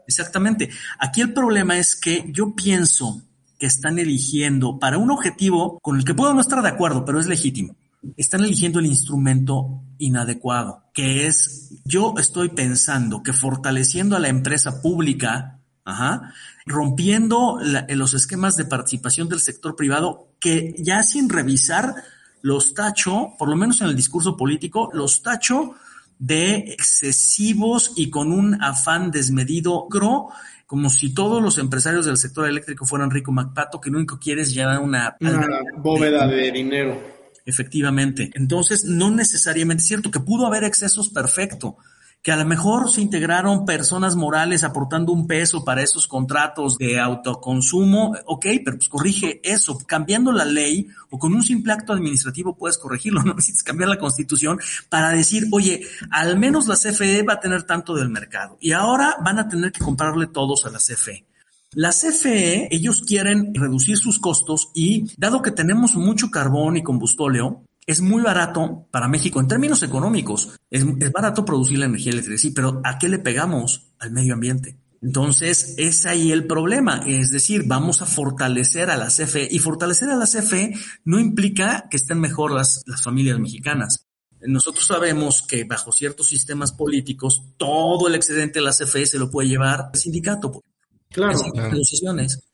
Exactamente. 0.08 0.70
Aquí 1.00 1.22
el 1.22 1.34
problema 1.34 1.78
es 1.78 1.96
que 1.96 2.26
yo 2.30 2.56
pienso 2.56 3.22
que 3.64 3.68
están 3.68 3.98
eligiendo 3.98 4.78
para 4.78 4.98
un 4.98 5.10
objetivo 5.10 5.80
con 5.82 5.96
el 5.96 6.04
que 6.04 6.14
puedo 6.14 6.34
no 6.34 6.42
estar 6.42 6.62
de 6.62 6.68
acuerdo, 6.68 7.06
pero 7.06 7.22
es 7.22 7.28
legítimo. 7.28 7.78
Están 8.18 8.44
eligiendo 8.44 8.80
el 8.80 8.86
instrumento 8.88 9.86
inadecuado, 10.00 10.84
que 10.94 11.28
es, 11.28 11.70
yo 11.86 12.14
estoy 12.18 12.50
pensando 12.50 13.24
que 13.24 13.32
fortaleciendo 13.32 14.18
a 14.18 14.20
la 14.20 14.28
empresa 14.28 14.82
pública, 14.82 15.62
ajá, 15.86 16.34
rompiendo 16.66 17.58
los 17.88 18.14
esquemas 18.14 18.58
de 18.58 18.66
participación 18.66 19.30
del 19.30 19.40
sector 19.40 19.78
privado, 19.78 20.28
que 20.42 20.76
ya 20.78 21.02
sin 21.02 21.30
revisar 21.30 21.96
los 22.42 22.74
tacho, 22.74 23.30
por 23.40 23.48
lo 23.48 23.56
menos 23.56 23.80
en 23.80 23.88
el 23.88 23.96
discurso 23.96 24.36
político, 24.36 24.90
los 24.92 25.24
tacho 25.24 25.76
de 26.24 26.56
excesivos 26.56 27.92
y 27.98 28.10
con 28.10 28.32
un 28.32 28.64
afán 28.64 29.12
desmedido, 29.12 29.88
gro 29.90 30.30
como 30.66 30.90
si 30.90 31.14
todos 31.14 31.44
los 31.44 31.58
empresarios 31.58 32.06
del 32.06 32.16
sector 32.16 32.48
eléctrico 32.48 32.86
fueran 32.86 33.12
Rico 33.12 33.34
MacPato, 33.34 33.82
que 33.82 33.90
lo 33.90 33.98
único 33.98 34.18
quiere 34.18 34.42
es 34.42 34.54
llevar 34.54 34.80
una, 34.80 35.18
una 35.20 35.60
bóveda 35.78 36.26
de 36.26 36.50
dinero. 36.52 37.00
Efectivamente. 37.46 38.32
Entonces, 38.36 38.86
no 38.86 39.12
necesariamente 39.12 39.82
es 39.82 39.88
cierto 39.88 40.12
que 40.12 40.22
pudo 40.22 40.48
haber 40.48 40.64
excesos 40.64 41.10
perfecto, 41.10 41.76
que 42.24 42.32
a 42.32 42.38
lo 42.38 42.46
mejor 42.46 42.90
se 42.90 43.02
integraron 43.02 43.66
personas 43.66 44.16
morales 44.16 44.64
aportando 44.64 45.12
un 45.12 45.28
peso 45.28 45.66
para 45.66 45.84
esos 45.84 46.08
contratos 46.08 46.78
de 46.78 46.98
autoconsumo, 46.98 48.16
ok, 48.26 48.46
pero 48.64 48.78
pues 48.78 48.88
corrige 48.88 49.42
eso, 49.44 49.78
cambiando 49.86 50.32
la 50.32 50.46
ley 50.46 50.88
o 51.10 51.20
con 51.20 51.36
un 51.36 51.44
simple 51.44 51.74
acto 51.74 51.92
administrativo 51.92 52.56
puedes 52.56 52.78
corregirlo, 52.78 53.22
no 53.26 53.34
necesitas 53.34 53.64
cambiar 53.64 53.90
la 53.90 54.00
constitución 54.00 54.58
para 54.88 55.10
decir, 55.10 55.48
oye, 55.52 55.86
al 56.12 56.40
menos 56.40 56.68
la 56.68 56.76
CFE 56.76 57.24
va 57.24 57.34
a 57.34 57.40
tener 57.42 57.64
tanto 57.64 57.94
del 57.94 58.10
mercado 58.10 58.58
y 58.62 58.72
ahora 58.72 59.18
van 59.22 59.40
a 59.40 59.50
tener 59.50 59.74
que 59.74 59.84
comprarle 59.84 60.28
todos 60.28 60.66
a 60.66 60.70
la 60.70 60.80
CFE. 60.80 61.26
La 61.74 61.90
CFE, 61.90 62.70
ellos 62.72 63.02
quieren 63.02 63.54
reducir 63.54 63.98
sus 63.98 64.20
costos 64.20 64.70
y 64.74 65.12
dado 65.18 65.42
que 65.42 65.52
tenemos 65.52 65.96
mucho 65.96 66.32
carbón 66.32 66.78
y 66.78 66.84
combustóleo, 66.84 67.64
es 67.86 68.02
muy 68.02 68.22
barato 68.22 68.88
para 68.92 69.08
México 69.08 69.40
en 69.40 69.48
términos 69.48 69.84
económicos. 69.84 70.60
Es, 70.70 70.86
barato 71.12 71.46
producir 71.46 71.80
la 71.80 71.86
energía 71.86 72.12
eléctrica, 72.12 72.38
sí, 72.38 72.52
pero 72.52 72.82
¿a 72.84 72.98
qué 72.98 73.10
le 73.10 73.20
pegamos? 73.20 73.94
Al 74.00 74.12
medio 74.12 74.34
ambiente. 74.34 74.78
Entonces, 75.02 75.76
es 75.78 76.06
ahí 76.06 76.32
el 76.32 76.48
problema. 76.48 77.04
Es 77.06 77.30
decir, 77.30 77.64
vamos 77.66 78.02
a 78.02 78.06
fortalecer 78.06 78.90
a 78.90 78.96
la 78.96 79.08
CFE 79.08 79.50
y 79.52 79.60
fortalecer 79.60 80.10
a 80.10 80.16
la 80.16 80.26
CFE 80.26 80.74
no 81.04 81.20
implica 81.20 81.88
que 81.90 81.98
estén 81.98 82.20
mejor 82.22 82.54
las, 82.54 82.84
las 82.86 83.04
familias 83.04 83.38
mexicanas. 83.40 84.08
Nosotros 84.46 84.86
sabemos 84.86 85.42
que 85.42 85.66
bajo 85.66 85.92
ciertos 85.92 86.28
sistemas 86.28 86.72
políticos, 86.72 87.44
todo 87.58 88.08
el 88.08 88.16
excedente 88.16 88.60
de 88.60 88.66
la 88.66 88.72
CFE 88.72 89.06
se 89.06 89.20
lo 89.20 89.30
puede 89.30 89.50
llevar 89.50 89.90
el 89.94 90.00
sindicato. 90.00 90.64
Claro. 91.10 91.40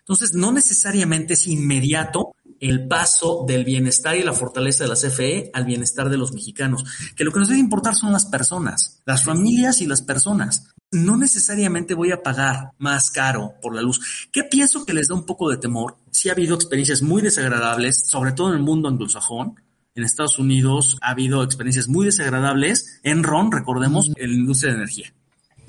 Entonces, 0.10 0.34
no 0.34 0.52
necesariamente 0.52 1.34
es 1.34 1.48
inmediato 1.48 2.36
el 2.60 2.88
paso 2.88 3.46
del 3.48 3.66
bienestar 3.66 4.16
y 4.16 4.24
la 4.24 4.34
fortaleza 4.34 4.84
de 4.84 4.90
la 4.90 4.96
CFE 4.96 5.52
al 5.54 5.66
bienestar 5.66 6.10
de 6.10 6.18
los 6.18 6.34
mexicanos, 6.34 6.86
que 7.16 7.24
lo 7.24 7.32
que 7.32 7.40
nos 7.40 7.50
debe 7.50 7.60
importar 7.60 7.96
son 7.96 8.12
las 8.12 8.26
personas, 8.26 9.02
las 9.06 9.24
familias 9.24 9.82
y 9.82 9.86
las 9.86 10.02
personas. 10.02 10.70
No 10.92 11.18
necesariamente 11.18 11.94
voy 11.94 12.12
a 12.12 12.24
pagar 12.24 12.72
más 12.78 13.12
caro 13.12 13.54
por 13.62 13.76
la 13.76 13.82
luz. 13.82 14.28
¿Qué 14.32 14.44
pienso 14.44 14.86
que 14.86 14.94
les 14.94 15.08
da 15.08 15.16
un 15.16 15.26
poco 15.26 15.50
de 15.50 15.58
temor? 15.58 15.98
Sí 16.12 16.30
ha 16.30 16.32
habido 16.32 16.56
experiencias 16.56 17.02
muy 17.02 17.22
desagradables, 17.22 18.10
sobre 18.10 18.32
todo 18.32 18.50
en 18.50 18.56
el 18.56 18.64
mundo 18.64 18.90
anglosajón. 18.90 19.56
En 19.94 20.04
Estados 20.04 20.40
Unidos 20.40 20.98
ha 21.02 21.12
habido 21.12 21.44
experiencias 21.44 21.88
muy 21.88 22.06
desagradables. 22.06 23.00
En 23.04 23.24
RON, 23.24 23.52
recordemos, 23.52 24.12
en 24.16 24.30
la 24.30 24.36
industria 24.36 24.72
de 24.72 24.78
energía. 24.78 25.14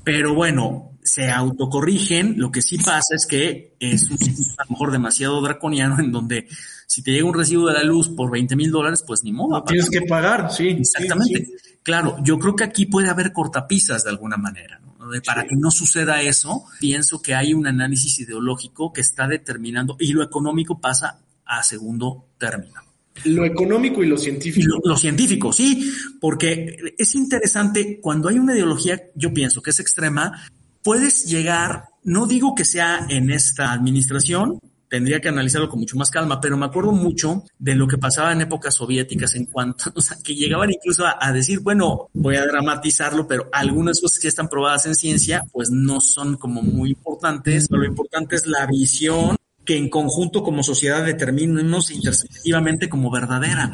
Pero 0.03 0.33
bueno, 0.33 0.91
se 1.03 1.29
autocorrigen. 1.29 2.35
Lo 2.37 2.51
que 2.51 2.61
sí 2.61 2.77
pasa 2.77 3.15
es 3.15 3.25
que 3.25 3.75
es 3.79 4.09
un 4.09 4.17
a 4.57 4.63
lo 4.63 4.71
mejor 4.71 4.91
demasiado 4.91 5.41
draconiano 5.41 5.99
en 5.99 6.11
donde 6.11 6.47
si 6.87 7.01
te 7.03 7.11
llega 7.11 7.25
un 7.25 7.33
recibo 7.33 7.67
de 7.67 7.73
la 7.73 7.83
luz 7.83 8.09
por 8.09 8.31
20 8.31 8.55
mil 8.55 8.71
dólares, 8.71 9.03
pues 9.05 9.23
ni 9.23 9.31
modo. 9.31 9.63
tienes 9.63 9.89
que 9.89 10.01
pagar, 10.01 10.51
sí. 10.51 10.69
Exactamente. 10.69 11.47
Claro, 11.83 12.17
yo 12.23 12.37
creo 12.37 12.55
que 12.55 12.63
aquí 12.63 12.85
puede 12.85 13.09
haber 13.09 13.31
cortapisas 13.31 14.03
de 14.03 14.09
alguna 14.09 14.37
manera. 14.37 14.79
¿no? 14.79 14.91
para 15.25 15.45
que 15.45 15.55
no 15.55 15.71
suceda 15.71 16.21
eso, 16.21 16.65
pienso 16.79 17.21
que 17.21 17.33
hay 17.33 17.53
un 17.53 17.65
análisis 17.65 18.19
ideológico 18.19 18.93
que 18.93 19.01
está 19.01 19.27
determinando 19.27 19.95
y 19.99 20.13
lo 20.13 20.23
económico 20.23 20.79
pasa 20.79 21.19
a 21.43 21.63
segundo 21.63 22.27
término. 22.37 22.81
Lo 23.25 23.45
económico 23.45 24.03
y 24.03 24.07
lo 24.07 24.17
científico. 24.17 24.79
Lo, 24.83 24.97
científico, 24.97 25.53
sí, 25.53 25.93
porque 26.19 26.77
es 26.97 27.15
interesante 27.15 27.99
cuando 28.01 28.29
hay 28.29 28.39
una 28.39 28.55
ideología, 28.55 29.01
yo 29.15 29.33
pienso 29.33 29.61
que 29.61 29.71
es 29.71 29.79
extrema, 29.79 30.43
puedes 30.83 31.25
llegar, 31.25 31.85
no 32.03 32.25
digo 32.25 32.55
que 32.55 32.65
sea 32.65 33.05
en 33.09 33.29
esta 33.29 33.73
administración, 33.73 34.59
tendría 34.91 35.21
que 35.21 35.29
analizarlo 35.29 35.69
con 35.69 35.79
mucho 35.79 35.95
más 35.95 36.11
calma, 36.11 36.41
pero 36.41 36.57
me 36.57 36.65
acuerdo 36.65 36.91
mucho 36.91 37.45
de 37.57 37.75
lo 37.75 37.87
que 37.87 37.97
pasaba 37.97 38.33
en 38.33 38.41
épocas 38.41 38.75
soviéticas 38.75 39.35
en 39.35 39.45
cuanto, 39.45 39.85
o 39.95 40.01
sea, 40.01 40.17
que 40.21 40.35
llegaban 40.35 40.69
incluso 40.69 41.05
a, 41.05 41.31
decir, 41.31 41.61
bueno, 41.61 42.09
voy 42.13 42.35
a 42.35 42.45
dramatizarlo, 42.45 43.25
pero 43.25 43.49
algunas 43.53 44.01
cosas 44.01 44.19
que 44.19 44.27
están 44.27 44.49
probadas 44.49 44.85
en 44.87 44.95
ciencia, 44.95 45.43
pues 45.51 45.69
no 45.69 46.01
son 46.01 46.35
como 46.35 46.61
muy 46.61 46.89
importantes, 46.89 47.67
lo 47.69 47.85
importante 47.85 48.35
es 48.35 48.45
la 48.45 48.65
visión 48.65 49.37
que 49.71 49.77
en 49.77 49.89
conjunto 49.89 50.43
como 50.43 50.63
sociedad 50.63 51.05
determinemos 51.05 51.91
intersubjetivamente 51.91 52.89
como 52.89 53.09
verdadera. 53.09 53.71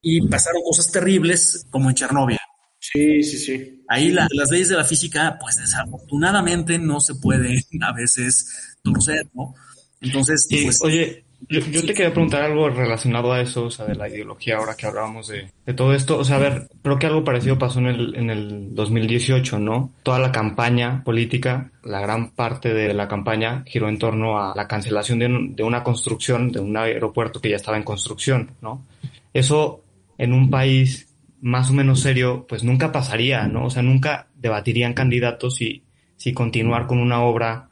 Y 0.00 0.28
pasaron 0.28 0.62
cosas 0.62 0.92
terribles 0.92 1.66
como 1.70 1.88
en 1.88 1.96
Chernóbil. 1.96 2.36
Sí, 2.78 3.24
sí, 3.24 3.36
sí. 3.36 3.84
Ahí 3.88 4.12
las 4.12 4.50
leyes 4.50 4.68
de 4.68 4.76
la 4.76 4.84
física, 4.84 5.36
pues 5.40 5.56
desafortunadamente 5.56 6.78
no 6.78 7.00
se 7.00 7.16
puede 7.16 7.64
a 7.82 7.92
veces 7.92 8.76
torcer, 8.84 9.26
¿no? 9.34 9.54
Entonces, 10.00 10.46
pues, 10.48 10.80
oye, 10.82 11.24
yo, 11.48 11.60
te 11.62 11.94
quería 11.94 12.12
preguntar 12.12 12.42
algo 12.42 12.68
relacionado 12.68 13.32
a 13.32 13.40
eso, 13.40 13.64
o 13.64 13.70
sea, 13.70 13.86
de 13.86 13.94
la 13.94 14.08
ideología 14.08 14.58
ahora 14.58 14.76
que 14.76 14.86
hablábamos 14.86 15.28
de, 15.28 15.50
todo 15.74 15.94
esto. 15.94 16.18
O 16.18 16.24
sea, 16.24 16.36
a 16.36 16.40
ver, 16.40 16.68
creo 16.82 16.98
que 16.98 17.06
algo 17.06 17.24
parecido 17.24 17.58
pasó 17.58 17.78
en 17.78 17.86
el, 17.86 18.14
en 18.14 18.30
el 18.30 18.74
2018, 18.74 19.58
¿no? 19.58 19.90
Toda 20.02 20.18
la 20.18 20.32
campaña 20.32 21.02
política, 21.02 21.70
la 21.82 22.00
gran 22.00 22.30
parte 22.30 22.74
de 22.74 22.92
la 22.94 23.08
campaña 23.08 23.64
giró 23.66 23.88
en 23.88 23.98
torno 23.98 24.40
a 24.40 24.54
la 24.54 24.68
cancelación 24.68 25.18
de, 25.18 25.28
de 25.50 25.62
una 25.62 25.82
construcción, 25.82 26.52
de 26.52 26.60
un 26.60 26.76
aeropuerto 26.76 27.40
que 27.40 27.50
ya 27.50 27.56
estaba 27.56 27.76
en 27.76 27.84
construcción, 27.84 28.52
¿no? 28.60 28.84
Eso 29.32 29.82
en 30.18 30.32
un 30.32 30.50
país 30.50 31.08
más 31.40 31.70
o 31.70 31.72
menos 31.72 32.00
serio, 32.00 32.44
pues 32.48 32.62
nunca 32.64 32.92
pasaría, 32.92 33.48
¿no? 33.48 33.66
O 33.66 33.70
sea, 33.70 33.82
nunca 33.82 34.28
debatirían 34.36 34.92
candidatos 34.92 35.56
si, 35.56 35.84
si 36.16 36.34
continuar 36.34 36.86
con 36.86 36.98
una 36.98 37.22
obra 37.22 37.69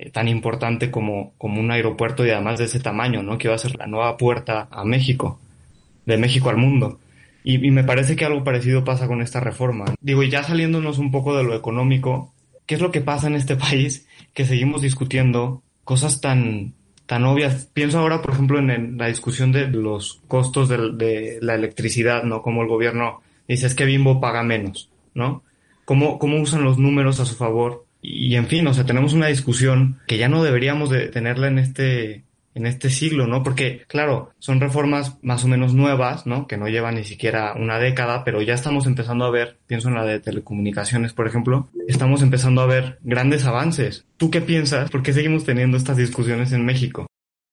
eh, 0.00 0.08
tan 0.10 0.28
importante 0.28 0.90
como, 0.90 1.34
como 1.36 1.60
un 1.60 1.70
aeropuerto 1.70 2.24
y 2.24 2.30
además 2.30 2.58
de 2.58 2.64
ese 2.64 2.80
tamaño, 2.80 3.22
¿no? 3.22 3.36
Que 3.36 3.48
va 3.48 3.56
a 3.56 3.58
ser 3.58 3.76
la 3.76 3.86
nueva 3.86 4.16
puerta 4.16 4.66
a 4.70 4.82
México, 4.82 5.38
de 6.06 6.16
México 6.16 6.48
al 6.48 6.56
mundo. 6.56 6.98
Y, 7.44 7.70
me 7.70 7.84
parece 7.84 8.16
que 8.16 8.24
algo 8.24 8.42
parecido 8.42 8.82
pasa 8.82 9.06
con 9.06 9.20
esta 9.20 9.40
reforma. 9.40 9.84
Digo, 10.00 10.22
ya 10.22 10.42
saliéndonos 10.42 10.96
un 10.98 11.10
poco 11.10 11.36
de 11.36 11.44
lo 11.44 11.54
económico, 11.54 12.32
¿qué 12.64 12.76
es 12.76 12.80
lo 12.80 12.90
que 12.90 13.02
pasa 13.02 13.26
en 13.26 13.34
este 13.34 13.56
país 13.68 14.06
que 14.32 14.46
seguimos 14.46 14.80
discutiendo 14.80 15.62
cosas 15.84 16.22
tan, 16.22 16.72
tan 17.04 17.24
obvias? 17.24 17.68
Pienso 17.74 17.98
ahora, 17.98 18.22
por 18.22 18.32
ejemplo, 18.32 18.58
en, 18.58 18.96
la 18.96 19.08
discusión 19.08 19.52
de 19.52 19.68
los 19.68 20.22
costos 20.28 20.70
de, 20.70 20.92
de, 20.92 21.38
la 21.42 21.56
electricidad, 21.56 22.22
¿no? 22.22 22.40
Como 22.40 22.62
el 22.62 22.68
gobierno 22.68 23.20
dice, 23.46 23.66
es 23.66 23.74
que 23.74 23.84
Bimbo 23.84 24.18
paga 24.18 24.42
menos, 24.42 24.88
¿no? 25.12 25.42
¿Cómo, 25.84 26.18
cómo 26.18 26.40
usan 26.40 26.64
los 26.64 26.78
números 26.78 27.20
a 27.20 27.26
su 27.26 27.34
favor 27.34 27.84
y 28.02 28.34
en 28.36 28.46
fin, 28.46 28.66
o 28.66 28.74
sea, 28.74 28.84
tenemos 28.84 29.12
una 29.12 29.26
discusión 29.26 30.00
que 30.06 30.18
ya 30.18 30.28
no 30.28 30.42
deberíamos 30.42 30.90
de 30.90 31.08
tenerla 31.08 31.48
en 31.48 31.58
este, 31.58 32.24
en 32.54 32.66
este 32.66 32.90
siglo, 32.90 33.26
¿no? 33.26 33.42
Porque, 33.42 33.82
claro, 33.86 34.32
son 34.38 34.60
reformas 34.60 35.18
más 35.22 35.44
o 35.44 35.48
menos 35.48 35.74
nuevas, 35.74 36.26
¿no? 36.26 36.46
Que 36.46 36.56
no 36.56 36.68
llevan 36.68 36.96
ni 36.96 37.04
siquiera 37.04 37.54
una 37.54 37.78
década, 37.78 38.24
pero 38.24 38.42
ya 38.42 38.54
estamos 38.54 38.86
empezando 38.86 39.24
a 39.24 39.30
ver, 39.30 39.58
pienso 39.66 39.88
en 39.88 39.94
la 39.94 40.04
de 40.04 40.20
telecomunicaciones, 40.20 41.12
por 41.12 41.26
ejemplo, 41.26 41.68
estamos 41.88 42.22
empezando 42.22 42.62
a 42.62 42.66
ver 42.66 42.98
grandes 43.02 43.44
avances. 43.44 44.06
¿Tú 44.16 44.30
qué 44.30 44.40
piensas? 44.40 44.90
¿Por 44.90 45.02
qué 45.02 45.12
seguimos 45.12 45.44
teniendo 45.44 45.76
estas 45.76 45.96
discusiones 45.96 46.52
en 46.52 46.64
México? 46.64 47.09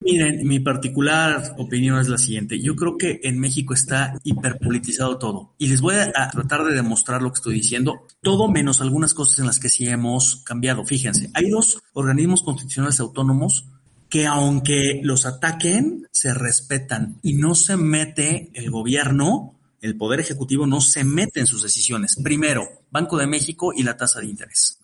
Miren, 0.10 0.48
mi 0.48 0.62
particular 0.62 1.54
opinión 1.58 2.00
es 2.00 2.08
la 2.08 2.18
siguiente. 2.18 2.62
Yo 2.62 2.78
creo 2.78 2.98
que 2.98 3.20
en 3.24 3.38
México 3.38 3.74
está 3.74 4.18
hiperpolitizado 4.24 5.18
todo. 5.18 5.54
Y 5.58 5.68
les 5.68 5.82
voy 5.82 5.96
a 5.96 6.30
tratar 6.30 6.64
de 6.64 6.74
demostrar 6.74 7.22
lo 7.22 7.34
que 7.34 7.40
estoy 7.40 7.56
diciendo. 7.56 8.08
Todo 8.22 8.48
menos 8.48 8.80
algunas 8.80 9.14
cosas 9.14 9.40
en 9.40 9.48
las 9.48 9.60
que 9.60 9.68
sí 9.68 9.86
hemos 9.86 10.38
cambiado. 10.46 10.86
Fíjense, 10.86 11.30
hay 11.34 11.50
dos 11.50 11.84
organismos 11.92 12.42
constitucionales 12.42 13.02
autónomos 13.02 13.66
que 14.08 14.26
aunque 14.26 15.02
los 15.04 15.26
ataquen, 15.26 16.08
se 16.10 16.34
respetan 16.34 17.20
y 17.22 17.34
no 17.34 17.54
se 17.54 17.76
mete 17.76 18.50
el 18.54 18.72
gobierno, 18.72 19.60
el 19.82 19.98
poder 19.98 20.22
ejecutivo 20.22 20.66
no 20.66 20.80
se 20.80 21.04
mete 21.04 21.42
en 21.42 21.48
sus 21.48 21.64
decisiones. 21.64 22.16
Primero, 22.24 22.66
Banco 22.92 23.18
de 23.18 23.28
México 23.28 23.74
y 23.76 23.84
la 23.84 23.98
tasa 23.98 24.22
de 24.22 24.28
interés. 24.28 24.80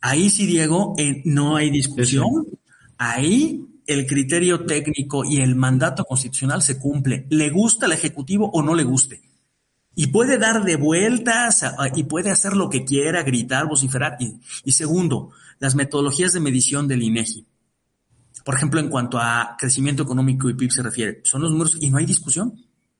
Ahí 0.00 0.30
sí, 0.30 0.46
Diego, 0.46 0.94
eh, 0.96 1.20
no 1.26 1.56
hay 1.56 1.68
discusión. 1.68 2.46
Ahí 2.96 3.66
el 3.86 4.06
criterio 4.06 4.64
técnico 4.64 5.24
y 5.24 5.38
el 5.38 5.54
mandato 5.54 6.04
constitucional 6.04 6.62
se 6.62 6.78
cumple, 6.78 7.26
le 7.30 7.50
gusta 7.50 7.86
al 7.86 7.92
Ejecutivo 7.92 8.50
o 8.52 8.62
no 8.62 8.74
le 8.74 8.84
guste. 8.84 9.22
Y 9.94 10.06
puede 10.06 10.38
dar 10.38 10.64
de 10.64 10.76
vueltas 10.76 11.64
y 11.94 12.04
puede 12.04 12.30
hacer 12.30 12.56
lo 12.56 12.70
que 12.70 12.84
quiera, 12.84 13.22
gritar, 13.22 13.66
vociferar. 13.66 14.16
Y, 14.64 14.72
segundo, 14.72 15.30
las 15.58 15.74
metodologías 15.74 16.32
de 16.32 16.40
medición 16.40 16.88
del 16.88 17.02
INEGI. 17.02 17.46
Por 18.44 18.54
ejemplo, 18.54 18.80
en 18.80 18.88
cuanto 18.88 19.18
a 19.18 19.56
crecimiento 19.58 20.02
económico 20.02 20.48
y 20.48 20.54
PIB 20.54 20.72
se 20.72 20.82
refiere, 20.82 21.20
son 21.24 21.42
los 21.42 21.50
números 21.50 21.76
y 21.78 21.90
no 21.90 21.98
hay 21.98 22.06
discusión. 22.06 22.54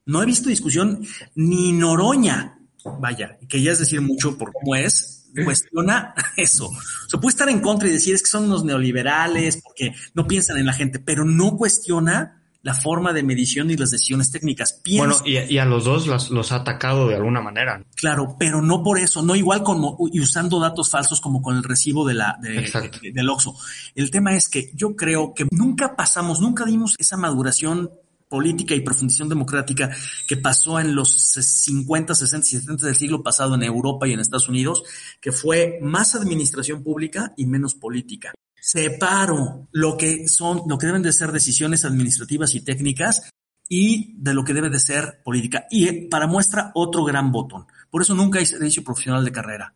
No 0.05 0.23
he 0.23 0.27
visto 0.27 0.49
discusión 0.49 1.03
ni 1.35 1.73
Noroña, 1.73 2.59
vaya, 2.99 3.39
que 3.49 3.63
ya 3.63 3.73
es 3.73 3.79
decir 3.79 4.01
mucho 4.01 4.37
por 4.37 4.53
cómo 4.53 4.77
es, 4.77 5.22
cuestiona 5.45 6.15
eso. 6.37 6.67
O 6.67 7.09
sea, 7.09 7.21
puede 7.21 7.33
estar 7.33 7.49
en 7.49 7.61
contra 7.61 7.89
y 7.89 7.93
decir 7.93 8.15
es 8.15 8.23
que 8.23 8.31
son 8.31 8.45
unos 8.45 8.65
neoliberales 8.65 9.61
porque 9.63 9.95
no 10.15 10.27
piensan 10.27 10.59
en 10.59 10.67
la 10.67 10.73
gente, 10.73 10.99
pero 10.99 11.25
no 11.25 11.57
cuestiona 11.57 12.43
la 12.63 12.75
forma 12.75 13.13
de 13.13 13.23
medición 13.23 13.71
y 13.71 13.77
las 13.77 13.91
decisiones 13.91 14.31
técnicas. 14.31 14.81
bueno, 14.97 15.17
y, 15.25 15.59
a 15.59 15.65
los 15.65 15.85
dos 15.85 16.07
los, 16.07 16.53
ha 16.53 16.57
atacado 16.57 17.09
de 17.09 17.17
alguna 17.17 17.41
manera. 17.41 17.85
Claro, 17.97 18.37
pero 18.39 18.63
no 18.63 18.83
por 18.83 18.99
eso, 18.99 19.23
no 19.23 19.35
igual 19.35 19.63
como 19.63 19.99
y 20.13 20.21
usando 20.21 20.61
datos 20.61 20.89
falsos 20.89 21.21
como 21.21 21.43
con 21.43 21.57
el 21.57 21.65
recibo 21.65 22.07
de 22.07 22.15
la 22.15 22.39
del 22.41 23.29
Oxxo. 23.29 23.57
El 23.95 24.11
tema 24.11 24.37
es 24.37 24.49
que 24.49 24.71
yo 24.75 24.95
creo 24.95 25.35
que 25.35 25.47
nunca 25.51 25.97
pasamos, 25.97 26.41
nunca 26.41 26.65
dimos 26.65 26.95
esa 26.99 27.17
maduración 27.17 27.91
política 28.33 28.75
y 28.75 28.81
profundización 28.81 29.29
democrática 29.29 29.95
que 30.27 30.39
pasó 30.39 30.81
en 30.81 30.95
los 30.95 31.21
50, 31.21 32.15
60 32.15 32.47
y 32.47 32.51
70 32.61 32.87
del 32.87 32.97
siglo 32.97 33.23
pasado 33.23 33.57
en 33.57 33.63
Europa 33.63 34.09
y 34.09 34.15
en 34.15 34.21
Estados 34.21 34.49
Unidos, 34.49 34.83
que 35.21 35.33
fue 35.33 35.79
más 35.83 36.15
administración 36.15 36.83
pública 36.83 37.35
y 37.37 37.45
menos 37.45 37.75
política. 37.75 38.33
Separo 38.59 39.69
lo 39.73 39.99
que 39.99 40.29
son, 40.29 40.63
lo 40.67 40.79
que 40.79 40.87
deben 40.87 41.03
de 41.03 41.13
ser 41.13 41.31
decisiones 41.31 41.85
administrativas 41.85 42.55
y 42.55 42.63
técnicas 42.63 43.29
y 43.69 44.15
de 44.17 44.33
lo 44.33 44.45
que 44.45 44.55
debe 44.55 44.71
de 44.71 44.81
ser 44.81 45.21
política. 45.23 45.67
Y 45.71 45.89
eh, 45.89 46.09
para 46.11 46.27
muestra 46.27 46.73
otro 46.75 47.05
gran 47.05 47.33
botón. 47.33 47.67
Por 47.91 48.01
eso 48.01 48.15
nunca 48.15 48.39
hay 48.39 48.47
servicio 48.47 48.83
profesional 48.83 49.27
de 49.27 49.33
carrera. 49.33 49.75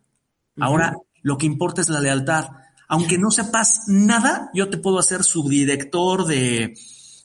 Ahora, 0.59 0.97
lo 1.21 1.37
que 1.37 1.45
importa 1.45 1.81
es 1.81 1.89
la 1.89 2.01
lealtad. 2.01 2.45
Aunque 2.87 3.19
no 3.19 3.29
sepas 3.29 3.83
nada, 3.85 4.49
yo 4.55 4.67
te 4.67 4.79
puedo 4.79 4.97
hacer 4.97 5.23
subdirector 5.23 6.25
de, 6.25 6.73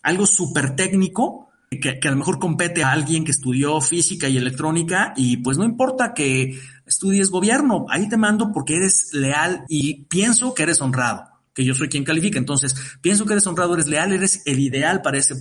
algo 0.02 0.26
súper 0.26 0.76
técnico 0.76 1.48
que, 1.70 1.98
que 1.98 2.08
a 2.08 2.10
lo 2.10 2.18
mejor 2.18 2.38
compete 2.38 2.82
a 2.82 2.92
alguien 2.92 3.24
que 3.24 3.30
estudió 3.30 3.80
física 3.80 4.28
y 4.28 4.36
electrónica 4.36 5.14
y 5.16 5.38
pues 5.38 5.56
no 5.58 5.64
importa 5.64 6.12
que 6.14 6.58
estudies 6.86 7.30
gobierno, 7.30 7.86
ahí 7.88 8.08
te 8.08 8.16
mando 8.16 8.52
porque 8.52 8.76
eres 8.76 9.10
leal 9.12 9.64
y 9.68 10.04
pienso 10.04 10.54
que 10.54 10.64
eres 10.64 10.80
honrado, 10.80 11.24
que 11.54 11.64
yo 11.64 11.74
soy 11.74 11.88
quien 11.88 12.04
califica, 12.04 12.38
entonces 12.38 12.74
pienso 13.00 13.24
que 13.24 13.32
eres 13.32 13.46
honrado, 13.46 13.74
eres 13.74 13.88
leal, 13.88 14.12
eres 14.12 14.42
el 14.44 14.58
ideal 14.58 15.00
para 15.02 15.18
ese. 15.18 15.34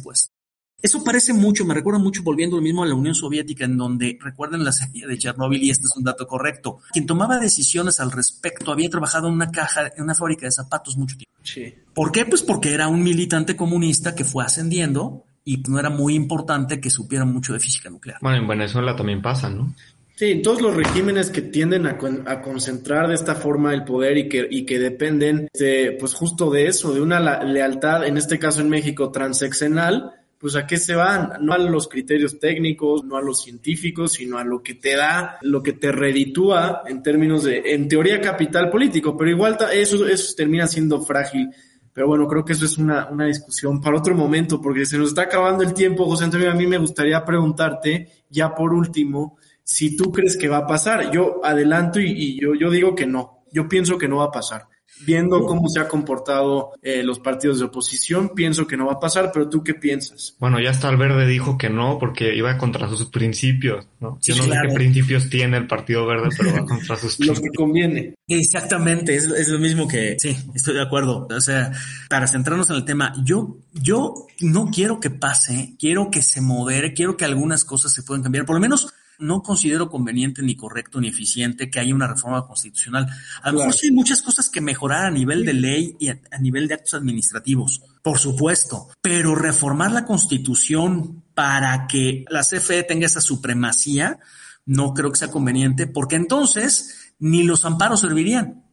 Eso 0.81 1.03
parece 1.03 1.33
mucho, 1.33 1.63
me 1.63 1.75
recuerda 1.75 1.99
mucho 1.99 2.23
volviendo 2.23 2.55
lo 2.55 2.63
mismo 2.63 2.83
a 2.83 2.87
la 2.87 2.95
Unión 2.95 3.13
Soviética, 3.13 3.65
en 3.65 3.77
donde 3.77 4.17
recuerden 4.19 4.63
la 4.63 4.71
serie 4.71 5.05
de 5.05 5.17
Chernóbil, 5.17 5.61
y 5.61 5.69
este 5.69 5.85
es 5.85 5.95
un 5.95 6.03
dato 6.03 6.25
correcto. 6.25 6.79
Quien 6.91 7.05
tomaba 7.05 7.37
decisiones 7.37 7.99
al 7.99 8.11
respecto 8.11 8.71
había 8.71 8.89
trabajado 8.89 9.27
en 9.27 9.35
una 9.35 9.51
caja, 9.51 9.91
en 9.95 10.03
una 10.03 10.15
fábrica 10.15 10.47
de 10.47 10.51
zapatos 10.51 10.97
mucho 10.97 11.17
tiempo. 11.17 11.30
Sí. 11.43 11.73
¿Por 11.93 12.11
qué? 12.11 12.25
Pues 12.25 12.41
porque 12.41 12.73
era 12.73 12.87
un 12.87 13.03
militante 13.03 13.55
comunista 13.55 14.15
que 14.15 14.23
fue 14.23 14.43
ascendiendo 14.43 15.25
y 15.43 15.57
no 15.67 15.79
era 15.79 15.89
muy 15.89 16.15
importante 16.15 16.79
que 16.79 16.89
supiera 16.89 17.25
mucho 17.25 17.53
de 17.53 17.59
física 17.59 17.89
nuclear. 17.89 18.19
Bueno, 18.21 18.37
en 18.37 18.47
Venezuela 18.47 18.95
también 18.95 19.21
pasa, 19.21 19.49
¿no? 19.49 19.73
Sí, 20.15 20.29
en 20.31 20.43
todos 20.43 20.61
los 20.61 20.75
regímenes 20.75 21.31
que 21.31 21.41
tienden 21.41 21.87
a, 21.87 21.97
a, 22.27 22.41
concentrar 22.43 23.07
de 23.07 23.15
esta 23.15 23.33
forma 23.33 23.73
el 23.73 23.83
poder 23.83 24.17
y 24.19 24.29
que, 24.29 24.47
y 24.51 24.65
que 24.65 24.77
dependen, 24.77 25.47
de, 25.51 25.97
pues 25.99 26.13
justo 26.13 26.51
de 26.51 26.67
eso, 26.67 26.93
de 26.93 27.01
una 27.01 27.43
lealtad, 27.43 28.05
en 28.05 28.17
este 28.17 28.37
caso 28.37 28.61
en 28.61 28.69
México, 28.69 29.09
transeccional, 29.09 30.11
pues 30.41 30.55
a 30.55 30.65
qué 30.65 30.77
se 30.77 30.95
van, 30.95 31.33
no 31.41 31.53
a 31.53 31.59
los 31.59 31.87
criterios 31.87 32.39
técnicos, 32.39 33.03
no 33.03 33.15
a 33.15 33.21
los 33.21 33.43
científicos, 33.43 34.13
sino 34.13 34.39
a 34.39 34.43
lo 34.43 34.63
que 34.63 34.73
te 34.73 34.95
da, 34.95 35.37
lo 35.43 35.61
que 35.61 35.73
te 35.73 35.91
reditúa 35.91 36.81
en 36.87 37.03
términos 37.03 37.43
de, 37.43 37.61
en 37.63 37.87
teoría, 37.87 38.19
capital 38.19 38.71
político, 38.71 39.15
pero 39.15 39.29
igual 39.29 39.55
eso, 39.71 40.07
eso 40.07 40.33
termina 40.35 40.65
siendo 40.65 40.99
frágil. 41.03 41.51
Pero 41.93 42.07
bueno, 42.07 42.25
creo 42.27 42.43
que 42.43 42.53
eso 42.53 42.65
es 42.65 42.79
una, 42.79 43.07
una 43.09 43.25
discusión 43.25 43.79
para 43.79 43.97
otro 43.97 44.15
momento, 44.15 44.59
porque 44.59 44.85
se 44.85 44.97
nos 44.97 45.09
está 45.09 45.23
acabando 45.23 45.63
el 45.63 45.75
tiempo, 45.75 46.05
José 46.05 46.23
Antonio, 46.23 46.49
a 46.49 46.55
mí 46.55 46.65
me 46.65 46.79
gustaría 46.79 47.23
preguntarte, 47.23 48.07
ya 48.27 48.55
por 48.55 48.73
último, 48.73 49.37
si 49.61 49.95
tú 49.95 50.11
crees 50.11 50.37
que 50.37 50.49
va 50.49 50.57
a 50.57 50.67
pasar. 50.67 51.11
Yo 51.11 51.39
adelanto 51.43 51.99
y, 51.99 52.09
y 52.11 52.41
yo, 52.41 52.55
yo 52.55 52.71
digo 52.71 52.95
que 52.95 53.05
no, 53.05 53.43
yo 53.51 53.69
pienso 53.69 53.97
que 53.97 54.07
no 54.07 54.17
va 54.17 54.25
a 54.25 54.31
pasar 54.31 54.70
viendo 55.05 55.45
cómo 55.45 55.67
se 55.69 55.79
ha 55.79 55.87
comportado 55.87 56.71
eh, 56.81 57.03
los 57.03 57.19
partidos 57.19 57.59
de 57.59 57.65
oposición, 57.65 58.31
pienso 58.35 58.67
que 58.67 58.77
no 58.77 58.87
va 58.87 58.93
a 58.93 58.99
pasar, 58.99 59.31
pero 59.33 59.49
tú 59.49 59.63
qué 59.63 59.73
piensas? 59.73 60.35
Bueno, 60.39 60.59
ya 60.59 60.69
hasta 60.69 60.89
el 60.89 60.97
verde 60.97 61.25
dijo 61.27 61.57
que 61.57 61.69
no, 61.69 61.97
porque 61.99 62.35
iba 62.35 62.57
contra 62.57 62.87
sus 62.87 63.05
principios, 63.05 63.87
¿no? 63.99 64.19
Yo 64.21 64.35
no 64.35 64.43
sé 64.43 64.49
qué 64.49 64.73
principios 64.73 65.29
tiene 65.29 65.57
el 65.57 65.67
Partido 65.67 66.05
Verde, 66.05 66.29
pero 66.37 66.53
va 66.53 66.65
contra 66.65 66.95
sus 66.95 67.19
Los 67.25 67.39
que 67.39 67.49
conviene. 67.49 68.15
Exactamente, 68.27 69.15
es, 69.15 69.25
es, 69.25 69.47
lo 69.49 69.59
mismo 69.59 69.87
que, 69.87 70.15
sí, 70.19 70.35
estoy 70.53 70.75
de 70.75 70.81
acuerdo. 70.81 71.27
O 71.29 71.41
sea, 71.41 71.71
para 72.09 72.27
centrarnos 72.27 72.69
en 72.69 72.77
el 72.77 72.85
tema, 72.85 73.13
yo, 73.23 73.57
yo 73.73 74.13
no 74.41 74.69
quiero 74.71 74.99
que 74.99 75.09
pase, 75.09 75.75
quiero 75.79 76.09
que 76.11 76.21
se 76.21 76.41
modere, 76.41 76.93
quiero 76.93 77.17
que 77.17 77.25
algunas 77.25 77.65
cosas 77.65 77.93
se 77.93 78.03
puedan 78.03 78.23
cambiar, 78.23 78.45
por 78.45 78.55
lo 78.55 78.61
menos 78.61 78.93
no 79.21 79.41
considero 79.43 79.89
conveniente 79.89 80.41
ni 80.41 80.55
correcto 80.55 80.99
ni 80.99 81.07
eficiente 81.07 81.69
que 81.69 81.79
haya 81.79 81.95
una 81.95 82.07
reforma 82.07 82.45
constitucional. 82.45 83.07
A 83.41 83.51
lo 83.51 83.59
mejor 83.59 83.73
sí 83.73 83.87
hay 83.87 83.93
muchas 83.93 84.21
cosas 84.21 84.49
que 84.49 84.61
mejorar 84.61 85.05
a 85.05 85.11
nivel 85.11 85.45
de 85.45 85.53
ley 85.53 85.95
y 85.99 86.09
a, 86.09 86.19
nivel 86.39 86.67
de 86.67 86.73
actos 86.73 86.95
administrativos, 86.95 87.81
por 88.01 88.19
supuesto, 88.19 88.89
pero 89.01 89.35
reformar 89.35 89.91
la 89.91 90.05
constitución 90.05 91.23
para 91.33 91.87
que 91.87 92.25
la 92.29 92.41
CFE 92.41 92.83
tenga 92.83 93.05
esa 93.05 93.21
supremacía, 93.21 94.19
no 94.65 94.93
creo 94.93 95.11
que 95.11 95.19
sea 95.19 95.31
conveniente, 95.31 95.87
porque 95.87 96.15
entonces 96.15 97.13
ni 97.19 97.43
los 97.43 97.63
amparos 97.65 98.01
servirían. 98.01 98.63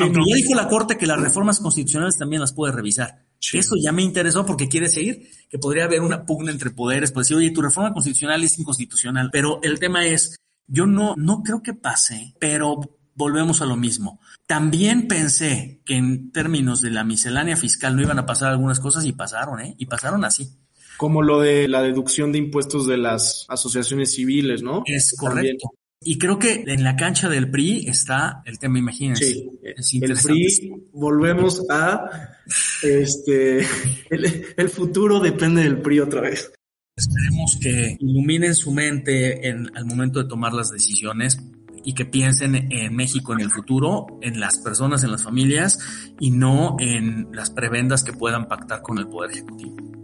Aunque 0.00 0.20
ya 0.26 0.36
dijo 0.36 0.54
la 0.54 0.68
Corte 0.68 0.96
que 0.96 1.06
las 1.06 1.20
reformas 1.20 1.60
constitucionales 1.60 2.16
también 2.16 2.40
las 2.40 2.52
puede 2.52 2.72
revisar. 2.72 3.21
Eso 3.52 3.74
ya 3.76 3.92
me 3.92 4.02
interesó 4.02 4.46
porque 4.46 4.68
quiere 4.68 4.88
seguir 4.88 5.28
que 5.48 5.58
podría 5.58 5.84
haber 5.84 6.00
una 6.00 6.24
pugna 6.24 6.50
entre 6.52 6.70
poderes, 6.70 7.12
pues 7.12 7.26
decir, 7.26 7.36
oye, 7.36 7.50
tu 7.50 7.60
reforma 7.60 7.92
constitucional 7.92 8.42
es 8.42 8.58
inconstitucional. 8.58 9.30
Pero 9.32 9.60
el 9.62 9.78
tema 9.78 10.06
es, 10.06 10.36
yo 10.66 10.86
no, 10.86 11.14
no 11.16 11.42
creo 11.42 11.62
que 11.62 11.74
pase, 11.74 12.34
pero 12.38 12.80
volvemos 13.14 13.60
a 13.60 13.66
lo 13.66 13.76
mismo. 13.76 14.20
También 14.46 15.08
pensé 15.08 15.82
que 15.84 15.96
en 15.96 16.32
términos 16.32 16.80
de 16.80 16.90
la 16.90 17.04
miscelánea 17.04 17.56
fiscal 17.56 17.96
no 17.96 18.02
iban 18.02 18.18
a 18.18 18.26
pasar 18.26 18.50
algunas 18.50 18.80
cosas 18.80 19.04
y 19.04 19.12
pasaron, 19.12 19.60
¿eh? 19.60 19.74
Y 19.78 19.86
pasaron 19.86 20.24
así. 20.24 20.58
Como 20.96 21.22
lo 21.22 21.40
de 21.40 21.68
la 21.68 21.82
deducción 21.82 22.32
de 22.32 22.38
impuestos 22.38 22.86
de 22.86 22.96
las 22.96 23.44
asociaciones 23.48 24.14
civiles, 24.14 24.62
¿no? 24.62 24.82
Es 24.86 25.14
correcto. 25.18 25.70
Y 26.04 26.18
creo 26.18 26.38
que 26.38 26.64
en 26.66 26.84
la 26.84 26.96
cancha 26.96 27.28
del 27.28 27.50
PRI 27.50 27.86
está 27.88 28.42
el 28.44 28.58
tema, 28.58 28.78
imagínense. 28.78 29.24
Sí, 29.24 29.50
es 29.62 29.94
el 29.94 30.16
PRI, 30.16 30.72
volvemos 30.92 31.64
a, 31.70 32.38
este, 32.82 33.58
el, 34.10 34.68
futuro 34.68 35.20
depende 35.20 35.62
del 35.62 35.78
PRI 35.78 36.00
otra 36.00 36.22
vez. 36.22 36.52
Esperemos 36.96 37.58
que 37.60 37.96
iluminen 38.00 38.54
su 38.54 38.70
mente 38.72 39.48
en, 39.48 39.70
al 39.76 39.86
momento 39.86 40.22
de 40.22 40.28
tomar 40.28 40.52
las 40.52 40.70
decisiones 40.70 41.38
y 41.84 41.94
que 41.94 42.04
piensen 42.04 42.70
en 42.70 42.94
México 42.94 43.32
en 43.32 43.40
el 43.40 43.50
futuro, 43.50 44.18
en 44.20 44.38
las 44.38 44.58
personas, 44.58 45.02
en 45.04 45.10
las 45.10 45.22
familias 45.22 45.78
y 46.20 46.30
no 46.30 46.76
en 46.78 47.28
las 47.32 47.50
prebendas 47.50 48.04
que 48.04 48.12
puedan 48.12 48.46
pactar 48.46 48.82
con 48.82 48.98
el 48.98 49.08
Poder 49.08 49.32
Ejecutivo. 49.32 50.01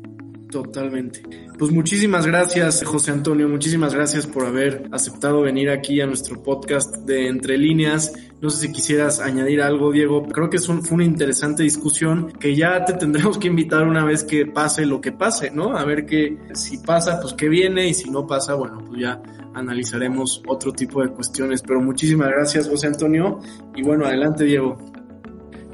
Totalmente. 0.50 1.22
Pues 1.58 1.70
muchísimas 1.72 2.26
gracias, 2.26 2.82
José 2.84 3.10
Antonio. 3.10 3.48
Muchísimas 3.48 3.94
gracias 3.94 4.26
por 4.26 4.46
haber 4.46 4.88
aceptado 4.92 5.42
venir 5.42 5.68
aquí 5.68 6.00
a 6.00 6.06
nuestro 6.06 6.42
podcast 6.42 6.94
de 7.04 7.26
Entre 7.26 7.58
Líneas. 7.58 8.12
No 8.40 8.48
sé 8.48 8.66
si 8.66 8.72
quisieras 8.72 9.20
añadir 9.20 9.60
algo, 9.60 9.92
Diego. 9.92 10.26
Creo 10.28 10.48
que 10.48 10.58
fue 10.58 10.78
una 10.92 11.04
interesante 11.04 11.64
discusión 11.64 12.32
que 12.32 12.54
ya 12.54 12.84
te 12.84 12.94
tendremos 12.94 13.36
que 13.36 13.48
invitar 13.48 13.86
una 13.86 14.04
vez 14.04 14.24
que 14.24 14.46
pase 14.46 14.86
lo 14.86 15.00
que 15.00 15.12
pase, 15.12 15.50
¿no? 15.50 15.76
A 15.76 15.84
ver 15.84 16.06
que 16.06 16.38
si 16.54 16.78
pasa, 16.78 17.20
pues 17.20 17.34
que 17.34 17.48
viene 17.48 17.88
y 17.88 17.94
si 17.94 18.08
no 18.08 18.26
pasa, 18.26 18.54
bueno, 18.54 18.82
pues 18.86 19.00
ya 19.00 19.20
analizaremos 19.54 20.42
otro 20.46 20.72
tipo 20.72 21.02
de 21.02 21.10
cuestiones. 21.10 21.60
Pero 21.60 21.80
muchísimas 21.82 22.28
gracias, 22.28 22.68
José 22.68 22.86
Antonio. 22.86 23.40
Y 23.74 23.82
bueno, 23.82 24.06
adelante, 24.06 24.44
Diego. 24.44 24.78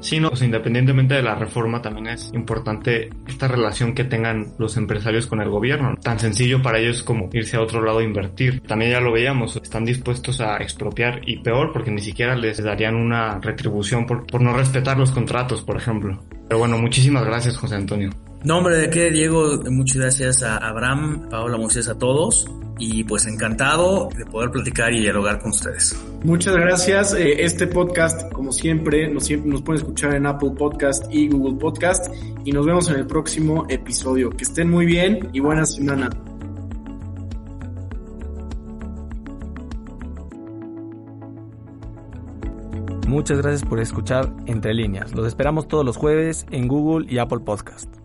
Sí, 0.05 0.19
no, 0.19 0.29
pues 0.29 0.43
independientemente 0.43 1.15
de 1.15 1.23
la 1.23 1.33
reforma 1.33 1.81
también 1.81 2.05
es 2.05 2.29
importante 2.35 3.09
esta 3.27 3.47
relación 3.47 3.95
que 3.95 4.03
tengan 4.03 4.53
los 4.59 4.77
empresarios 4.77 5.25
con 5.25 5.41
el 5.41 5.49
gobierno. 5.49 5.95
Tan 5.99 6.19
sencillo 6.19 6.61
para 6.61 6.77
ellos 6.77 7.01
como 7.01 7.27
irse 7.33 7.57
a 7.57 7.61
otro 7.61 7.83
lado 7.83 7.97
a 7.97 8.03
invertir. 8.03 8.61
También 8.61 8.91
ya 8.91 8.99
lo 8.99 9.11
veíamos, 9.11 9.55
están 9.55 9.83
dispuestos 9.83 10.41
a 10.41 10.57
expropiar 10.57 11.21
y 11.25 11.37
peor 11.37 11.73
porque 11.73 11.89
ni 11.89 12.01
siquiera 12.01 12.35
les 12.35 12.63
darían 12.63 12.93
una 12.95 13.39
retribución 13.39 14.05
por, 14.05 14.27
por 14.27 14.41
no 14.41 14.55
respetar 14.55 14.95
los 14.95 15.09
contratos, 15.09 15.63
por 15.63 15.75
ejemplo. 15.75 16.23
Pero 16.47 16.59
bueno, 16.59 16.77
muchísimas 16.77 17.25
gracias 17.25 17.57
José 17.57 17.73
Antonio. 17.73 18.11
Nombre 18.45 18.77
de 18.77 18.91
qué, 18.91 19.09
Diego, 19.09 19.59
muchas 19.71 19.97
gracias 19.97 20.43
a 20.43 20.57
Abraham, 20.57 21.29
Paola 21.31 21.57
Moisés, 21.57 21.89
a 21.89 21.97
todos 21.97 22.47
y 22.77 23.03
pues 23.03 23.25
encantado 23.25 24.07
de 24.15 24.23
poder 24.23 24.51
platicar 24.51 24.93
y 24.93 24.99
dialogar 24.99 25.39
con 25.39 25.49
ustedes. 25.49 25.99
Muchas 26.23 26.55
gracias. 26.55 27.15
Eh, 27.15 27.43
este 27.43 27.65
podcast, 27.65 28.31
como 28.31 28.51
siempre, 28.51 29.07
nos, 29.11 29.31
nos 29.31 29.63
pueden 29.63 29.81
escuchar 29.81 30.13
en 30.13 30.27
Apple 30.27 30.51
Podcast 30.55 31.11
y 31.11 31.27
Google 31.27 31.57
Podcast 31.57 32.13
y 32.43 32.51
nos 32.51 32.67
vemos 32.67 32.87
en 32.89 32.97
el 32.97 33.07
próximo 33.07 33.65
episodio. 33.67 34.29
Que 34.29 34.43
estén 34.43 34.69
muy 34.69 34.85
bien 34.85 35.27
y 35.33 35.39
buena 35.39 35.65
semana. 35.65 36.11
Muchas 43.07 43.39
gracias 43.39 43.67
por 43.67 43.79
escuchar 43.79 44.31
Entre 44.45 44.71
Líneas. 44.75 45.15
Los 45.15 45.25
esperamos 45.25 45.67
todos 45.67 45.83
los 45.83 45.97
jueves 45.97 46.45
en 46.51 46.67
Google 46.67 47.11
y 47.11 47.17
Apple 47.17 47.39
Podcast. 47.39 48.04